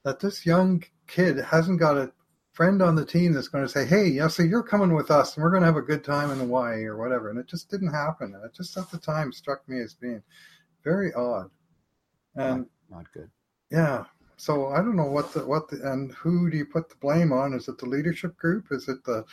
that 0.04 0.20
this 0.20 0.46
young 0.46 0.84
kid 1.08 1.38
hasn't 1.38 1.80
got 1.80 1.98
a 1.98 2.12
friend 2.54 2.82
on 2.82 2.96
the 2.96 3.06
team 3.06 3.34
that's 3.34 3.50
going 3.50 3.66
to 3.66 3.70
say, 3.70 3.86
"Hey, 3.86 4.08
yeah, 4.08 4.30
so 4.30 4.42
you're 4.42 4.64
coming 4.64 4.96
with 4.96 5.12
us, 5.12 5.36
and 5.36 5.44
we're 5.44 5.50
going 5.50 5.62
to 5.62 5.68
have 5.68 5.76
a 5.76 5.82
good 5.82 6.04
time 6.04 6.32
in 6.32 6.40
Hawaii 6.40 6.86
or 6.86 6.98
whatever." 6.98 7.30
And 7.30 7.38
it 7.38 7.48
just 7.48 7.70
didn't 7.70 7.94
happen. 7.94 8.34
And 8.34 8.44
it 8.46 8.54
just 8.54 8.78
at 8.78 8.90
the 8.90 8.98
time 8.98 9.34
struck 9.34 9.68
me 9.68 9.82
as 9.82 9.94
being 9.94 10.24
very 10.84 11.14
odd 11.14 11.50
and 12.36 12.68
not, 12.90 12.98
not 12.98 13.12
good. 13.14 13.30
Yeah. 13.70 14.06
So 14.38 14.68
I 14.68 14.78
don't 14.78 14.96
know 14.96 15.06
what 15.06 15.34
the 15.34 15.46
what 15.46 15.70
the 15.70 15.82
and 15.92 16.14
who 16.14 16.50
do 16.50 16.58
you 16.58 16.66
put 16.66 16.90
the 16.90 16.96
blame 16.96 17.32
on? 17.32 17.54
Is 17.54 17.68
it 17.68 17.78
the 17.78 17.86
leadership 17.86 18.36
group? 18.38 18.68
Is 18.72 18.88
it 18.88 19.04
the 19.04 19.26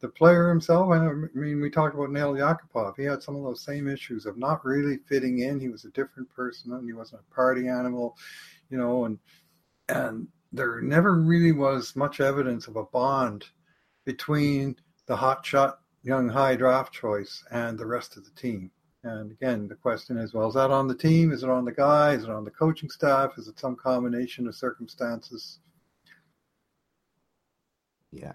the 0.00 0.08
player 0.08 0.48
himself? 0.48 0.90
I, 0.90 1.10
mean, 1.34 1.60
we 1.60 1.70
talked 1.70 1.94
about 1.94 2.10
Nail 2.10 2.34
Yakupov. 2.34 2.94
He 2.96 3.04
had 3.04 3.22
some 3.22 3.36
of 3.36 3.42
those 3.42 3.62
same 3.62 3.88
issues 3.88 4.26
of 4.26 4.36
not 4.38 4.64
really 4.64 4.98
fitting 5.08 5.40
in. 5.40 5.60
He 5.60 5.68
was 5.68 5.84
a 5.84 5.90
different 5.90 6.28
person, 6.34 6.72
and 6.72 6.86
he 6.86 6.92
wasn't 6.92 7.22
a 7.28 7.34
party 7.34 7.68
animal, 7.68 8.16
you 8.70 8.78
know, 8.78 9.04
and 9.04 9.18
and 9.88 10.28
there 10.52 10.80
never 10.80 11.14
really 11.14 11.52
was 11.52 11.96
much 11.96 12.20
evidence 12.20 12.68
of 12.68 12.76
a 12.76 12.84
bond 12.84 13.46
between 14.04 14.76
the 15.06 15.16
hotshot 15.16 15.76
young 16.02 16.28
high 16.28 16.56
draft 16.56 16.92
choice 16.92 17.44
and 17.50 17.78
the 17.78 17.86
rest 17.86 18.16
of 18.16 18.24
the 18.24 18.30
team. 18.30 18.70
And 19.04 19.30
again, 19.30 19.68
the 19.68 19.74
question 19.74 20.16
is, 20.18 20.34
well, 20.34 20.48
is 20.48 20.54
that 20.54 20.70
on 20.70 20.88
the 20.88 20.94
team? 20.94 21.32
Is 21.32 21.42
it 21.42 21.50
on 21.50 21.64
the 21.64 21.72
guy? 21.72 22.12
Is 22.12 22.24
it 22.24 22.30
on 22.30 22.44
the 22.44 22.50
coaching 22.50 22.90
staff? 22.90 23.38
Is 23.38 23.48
it 23.48 23.58
some 23.58 23.76
combination 23.76 24.48
of 24.48 24.54
circumstances? 24.54 25.60
Yeah. 28.10 28.32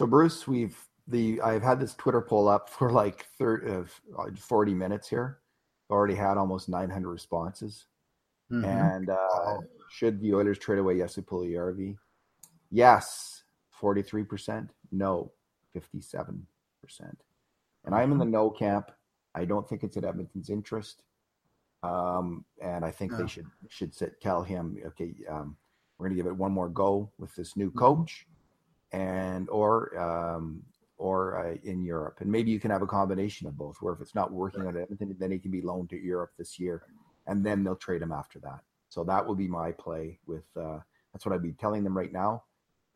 So 0.00 0.06
Bruce, 0.06 0.48
we've 0.48 0.78
the 1.08 1.42
I've 1.42 1.62
had 1.62 1.78
this 1.78 1.94
Twitter 1.94 2.22
poll 2.22 2.48
up 2.48 2.70
for 2.70 2.90
like 2.90 3.26
30, 3.38 3.70
uh, 4.16 4.30
40 4.34 4.72
minutes 4.72 5.10
here. 5.10 5.40
Already 5.90 6.14
had 6.14 6.38
almost 6.38 6.70
900 6.70 7.06
responses. 7.10 7.84
Mhm. 8.50 8.64
And 8.64 9.10
uh, 9.10 9.58
should 9.90 10.18
the 10.22 10.32
Oilers 10.32 10.58
trade 10.58 10.78
away 10.78 10.96
Jesse 10.96 11.20
Puljujärvi? 11.20 11.98
Yes, 12.70 13.44
43%. 13.78 14.70
No, 14.90 15.32
57%. 15.76 16.46
And 17.84 17.94
I'm 17.94 18.12
in 18.12 18.16
the 18.16 18.24
no 18.24 18.48
camp. 18.48 18.90
I 19.34 19.44
don't 19.44 19.68
think 19.68 19.82
it's 19.84 19.98
in 19.98 20.06
Edmonton's 20.06 20.48
interest. 20.48 21.02
Um, 21.82 22.46
and 22.62 22.86
I 22.86 22.90
think 22.90 23.12
No. 23.12 23.18
they 23.18 23.26
should 23.26 23.50
should 23.68 23.94
sit, 23.94 24.18
tell 24.22 24.42
him, 24.42 24.78
okay, 24.86 25.14
um, 25.28 25.58
we're 25.98 26.06
going 26.08 26.16
to 26.16 26.22
give 26.22 26.32
it 26.32 26.38
one 26.38 26.52
more 26.52 26.70
go 26.70 27.12
with 27.18 27.34
this 27.34 27.54
new 27.54 27.70
Mhm. 27.70 27.76
coach, 27.76 28.26
and 28.92 29.48
or 29.48 29.98
um, 29.98 30.62
or 30.96 31.46
uh, 31.46 31.56
in 31.64 31.82
Europe, 31.82 32.18
and 32.20 32.30
maybe 32.30 32.50
you 32.50 32.60
can 32.60 32.70
have 32.70 32.82
a 32.82 32.86
combination 32.86 33.46
of 33.46 33.56
both. 33.56 33.76
Where 33.80 33.94
if 33.94 34.00
it's 34.00 34.14
not 34.14 34.32
working 34.32 34.66
at 34.66 34.76
Edmonton, 34.76 35.16
then 35.18 35.30
he 35.30 35.38
can 35.38 35.50
be 35.50 35.62
loaned 35.62 35.90
to 35.90 35.96
Europe 35.96 36.32
this 36.36 36.58
year, 36.58 36.82
and 37.26 37.44
then 37.44 37.64
they'll 37.64 37.76
trade 37.76 38.02
him 38.02 38.12
after 38.12 38.38
that. 38.40 38.60
So 38.88 39.04
that 39.04 39.26
will 39.26 39.34
be 39.34 39.48
my 39.48 39.72
play. 39.72 40.18
With 40.26 40.44
uh, 40.56 40.80
that's 41.12 41.24
what 41.24 41.34
I'd 41.34 41.42
be 41.42 41.52
telling 41.52 41.84
them 41.84 41.96
right 41.96 42.12
now. 42.12 42.44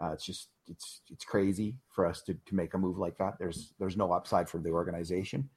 Uh, 0.03 0.11
it's 0.13 0.25
just 0.25 0.49
it's 0.67 1.01
it's 1.11 1.25
crazy 1.25 1.77
for 1.89 2.07
us 2.07 2.21
to 2.23 2.35
to 2.35 2.55
make 2.55 2.75
a 2.75 2.79
move 2.79 2.99
like 2.99 3.17
that. 3.19 3.39
There's 3.39 3.73
there's 3.79 3.97
no 3.97 4.13
upside 4.13 4.49
for 4.49 4.59
the 4.59 4.71
organization. 4.71 5.49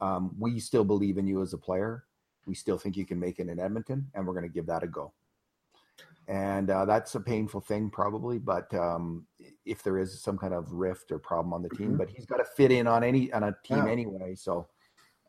Um, 0.00 0.34
we 0.38 0.58
still 0.60 0.84
believe 0.84 1.18
in 1.18 1.26
you 1.26 1.42
as 1.42 1.52
a 1.52 1.58
player. 1.58 2.04
We 2.46 2.54
still 2.54 2.78
think 2.78 2.96
you 2.96 3.06
can 3.06 3.20
make 3.20 3.38
it 3.38 3.48
in 3.48 3.60
Edmonton, 3.60 4.10
and 4.14 4.26
we're 4.26 4.34
going 4.34 4.48
to 4.48 4.52
give 4.52 4.66
that 4.66 4.82
a 4.82 4.88
go. 4.88 5.12
And 6.28 6.70
uh, 6.70 6.84
that's 6.84 7.14
a 7.14 7.20
painful 7.20 7.60
thing, 7.60 7.90
probably. 7.90 8.38
But 8.38 8.72
um, 8.74 9.26
if 9.64 9.82
there 9.82 9.98
is 9.98 10.22
some 10.22 10.38
kind 10.38 10.54
of 10.54 10.72
rift 10.72 11.10
or 11.10 11.18
problem 11.18 11.52
on 11.52 11.62
the 11.62 11.68
team, 11.70 11.92
Mhm. 11.92 11.98
but 11.98 12.10
he's 12.10 12.26
got 12.26 12.36
to 12.36 12.44
fit 12.44 12.70
in 12.70 12.86
on 12.86 13.02
any 13.02 13.32
on 13.32 13.42
a 13.42 13.56
team 13.64 13.86
Yeah. 13.86 13.92
anyway. 13.92 14.34
So 14.34 14.68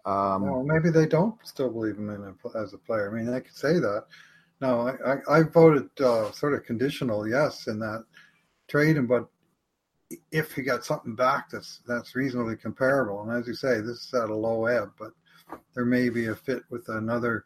um, 0.06 0.44
well, 0.44 0.64
maybe 0.64 0.90
they 0.90 1.06
don't 1.08 1.36
still 1.46 1.70
believe 1.72 1.98
him 1.98 2.10
in 2.10 2.22
a, 2.24 2.58
as 2.58 2.74
a 2.74 2.78
player. 2.78 3.10
I 3.10 3.14
mean, 3.14 3.32
they 3.32 3.42
could 3.42 3.56
say 3.56 3.80
that. 3.80 4.06
No, 4.62 4.82
I, 4.82 5.14
I, 5.14 5.40
I 5.40 5.44
voted 5.44 5.90
uh, 6.00 6.32
sort 6.32 6.54
of 6.54 6.64
conditional 6.64 7.28
yes 7.28 7.68
in 7.68 7.80
that 7.80 8.06
trade 8.68 8.98
him, 8.98 9.08
but 9.08 9.28
if 10.32 10.54
he 10.54 10.62
got 10.62 10.86
something 10.86 11.16
back 11.16 11.50
that's 11.50 11.82
that's 11.88 12.16
reasonably 12.16 12.56
comparable, 12.56 13.24
and 13.24 13.32
as 13.32 13.48
you 13.48 13.56
say, 13.56 13.82
this 13.82 14.06
is 14.06 14.14
at 14.14 14.30
a 14.30 14.36
low 14.36 14.66
ebb, 14.66 14.92
but 15.00 15.12
there 15.74 15.86
may 15.86 16.10
be 16.10 16.28
a 16.28 16.36
fit 16.36 16.64
with 16.70 16.88
another 16.90 17.46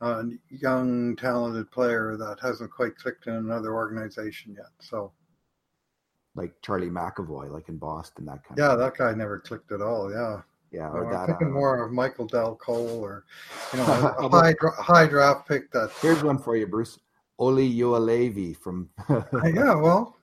uh, 0.00 0.22
young, 0.48 1.14
talented 1.16 1.70
player 1.70 2.16
that 2.16 2.38
hasn't 2.40 2.70
quite 2.70 2.96
clicked 2.96 3.26
in 3.26 3.34
another 3.34 3.74
organization 3.74 4.54
yet. 4.56 4.70
So 4.78 5.12
like 6.34 6.54
Charlie 6.62 6.88
McAvoy, 6.90 7.50
like 7.50 7.68
in 7.68 7.76
Boston, 7.76 8.24
that 8.26 8.44
kind 8.44 8.58
yeah, 8.58 8.72
of 8.72 8.78
that 8.78 8.96
guy 8.96 9.12
never 9.12 9.38
clicked 9.38 9.72
at 9.72 9.82
all. 9.82 10.10
Yeah. 10.12 10.42
yeah, 10.70 10.88
No, 10.88 11.00
or 11.00 11.14
I'm 11.14 11.26
thinking 11.26 11.48
uh, 11.48 11.50
more 11.50 11.84
of 11.84 11.92
Michael 11.92 12.26
Dal 12.26 12.54
Colle 12.56 13.00
or 13.00 13.24
you 13.72 13.78
know 13.78 13.84
a 14.18 14.28
high 14.28 14.54
dra- 14.58 14.82
high 14.82 15.06
draft 15.06 15.48
pick 15.48 15.70
that 15.72 15.90
Here's 16.00 16.22
one 16.22 16.38
for 16.38 16.56
you, 16.56 16.66
Bruce. 16.66 16.98
Olli 17.38 17.74
Juolevi 17.74 18.54
from 18.56 18.90
yeah 19.08 19.74
well 19.74 20.16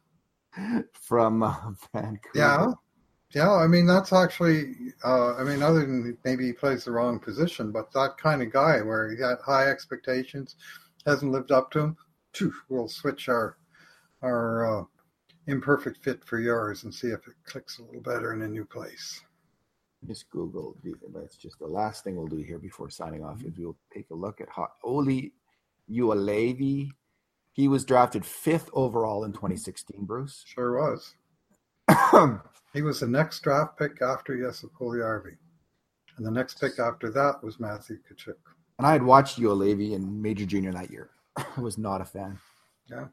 from 0.94 1.44
uh, 1.44 1.56
Vancouver. 1.94 2.20
yeah 2.36 2.72
yeah 3.34 3.54
I 3.54 3.68
mean 3.68 3.86
that's 3.86 4.14
actually 4.14 4.74
uh, 5.04 5.36
I 5.36 5.44
mean 5.44 5.62
other 5.62 5.82
than 5.82 6.18
maybe 6.24 6.46
he 6.46 6.54
plays 6.54 6.86
the 6.86 6.92
wrong 6.92 7.20
position 7.20 7.72
but 7.72 7.92
that 7.94 8.18
kind 8.18 8.42
of 8.42 8.52
guy 8.52 8.82
where 8.82 9.12
he 9.12 9.22
had 9.22 9.38
high 9.46 9.68
expectations 9.68 10.56
hasn't 11.06 11.32
lived 11.32 11.52
up 11.52 11.72
to 11.72 11.96
phew, 12.34 12.54
we'll 12.70 12.88
switch 12.88 13.30
our 13.30 13.58
our 14.22 14.82
uh, 14.82 14.84
imperfect 15.48 16.04
fit 16.04 16.24
for 16.24 16.40
yours 16.40 16.84
and 16.84 16.94
see 16.94 17.08
if 17.08 17.28
it 17.28 17.34
clicks 17.46 17.80
a 17.80 17.84
little 17.84 18.02
better 18.02 18.34
in 18.34 18.42
a 18.42 18.48
new 18.48 18.66
place 18.66 19.22
Just 20.08 20.30
Google. 20.30 20.76
That's 21.14 21.38
just 21.38 21.60
the 21.60 21.68
last 21.68 22.04
thing 22.04 22.16
we'll 22.16 22.28
do 22.28 22.38
here 22.38 22.60
before 22.60 22.90
signing 22.90 23.24
off 23.24 23.44
is 23.44 23.58
we'll 23.58 23.78
take 23.94 24.10
a 24.12 24.16
look 24.16 24.42
at 24.42 24.50
how 24.50 24.70
Olli 24.84 25.34
Juolevi. 25.90 26.90
He 27.52 27.68
was 27.68 27.86
drafted 27.86 28.24
fifth 28.24 28.70
overall 28.74 29.24
in 29.24 29.32
2016, 29.32 30.06
Bruce. 30.06 30.44
sure 30.46 30.78
was 30.78 31.16
he 32.74 32.82
was 32.82 33.00
the 33.00 33.08
next 33.08 33.42
draft 33.42 33.78
pick 33.78 34.02
after 34.02 34.38
Jesse 34.38 34.68
Puljujärvi. 34.68 35.36
and 36.18 36.26
the 36.26 36.32
next 36.32 36.60
pick 36.60 36.80
after 36.80 37.10
that 37.12 37.44
was 37.44 37.60
Matthew 37.60 37.98
Tkachuk. 37.98 38.36
And 38.78 38.86
I 38.86 38.92
had 38.92 39.04
watched 39.04 39.40
Juolevi 39.40 39.94
in 39.94 40.22
Major 40.22 40.46
Junior 40.46 40.72
that 40.74 40.92
year. 40.92 41.10
I 41.38 41.62
was 41.62 41.78
not 41.78 42.02
a 42.02 42.06
fan. 42.06 42.38
Yeah. 42.90 43.08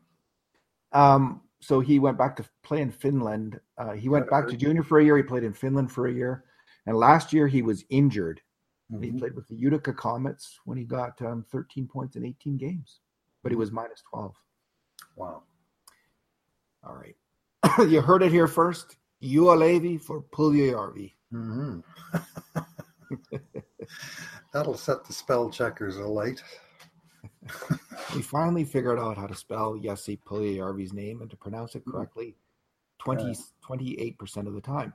Um, 0.92 1.42
so 1.60 1.80
he 1.80 1.98
went 1.98 2.18
back 2.18 2.36
to 2.36 2.44
play 2.62 2.82
in 2.82 2.90
Finland. 2.90 3.58
Uh, 3.78 3.92
he 3.92 4.08
went 4.08 4.28
back 4.28 4.46
to 4.48 4.56
junior 4.56 4.82
for 4.82 4.98
a 4.98 5.04
year. 5.04 5.16
He 5.16 5.22
played 5.22 5.44
in 5.44 5.54
Finland 5.54 5.90
for 5.90 6.06
a 6.06 6.12
year. 6.12 6.44
And 6.86 6.96
last 6.96 7.32
year 7.32 7.48
he 7.48 7.62
was 7.62 7.84
injured. 7.88 8.42
And 8.90 9.02
He 9.02 9.10
played 9.12 9.34
with 9.34 9.48
the 9.48 9.56
Utica 9.56 9.94
Comets 9.94 10.60
when 10.66 10.76
he 10.76 10.84
got 10.84 11.20
um, 11.22 11.44
13 11.50 11.88
points 11.88 12.16
in 12.16 12.24
18 12.24 12.58
games, 12.58 13.00
but 13.42 13.50
he 13.50 13.56
was 13.56 13.72
minus 13.72 14.02
12. 14.10 14.34
Wow. 15.16 15.42
All 16.86 16.94
right. 16.94 17.16
you 17.88 18.00
heard 18.00 18.22
it 18.22 18.32
here 18.32 18.48
first. 18.48 18.96
Juolevi 19.22 20.00
for 20.00 20.22
Puljujärvi. 20.22 21.12
hmm 21.30 21.80
That'll 24.52 24.76
set 24.76 25.04
the 25.04 25.12
spell 25.12 25.50
checkers 25.50 25.96
alight. 25.96 26.42
We 28.14 28.22
finally 28.22 28.64
figured 28.64 28.98
out 28.98 29.16
how 29.16 29.26
to 29.26 29.34
spell 29.34 29.76
Jesse 29.76 30.18
Puljujärvi's 30.24 30.92
name 30.92 31.20
and 31.20 31.30
to 31.30 31.36
pronounce 31.36 31.74
it 31.74 31.84
correctly 31.84 32.36
20, 32.98 33.34
28% 33.66 34.46
of 34.46 34.54
the 34.54 34.60
time. 34.60 34.94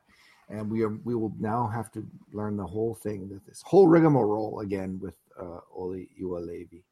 And 0.50 0.70
we 0.72 0.84
are 0.84 0.90
we 1.04 1.16
will 1.16 1.34
now 1.40 1.68
have 1.68 1.92
to 1.92 2.06
learn 2.32 2.56
the 2.56 2.66
whole 2.66 2.96
thing, 2.96 3.30
that 3.30 3.46
this 3.46 3.62
whole 3.66 3.88
rigmarole 3.88 4.62
again 4.62 5.00
with 5.02 5.16
uh, 5.40 5.60
Olli 5.76 6.10
Juolevi. 6.20 6.84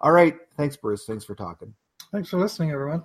All 0.00 0.12
right. 0.12 0.36
Thanks, 0.56 0.76
Bruce. 0.76 1.04
Thanks 1.04 1.24
for 1.24 1.34
talking. 1.34 1.74
Thanks 2.12 2.30
for 2.30 2.38
listening, 2.38 2.70
everyone. 2.70 3.04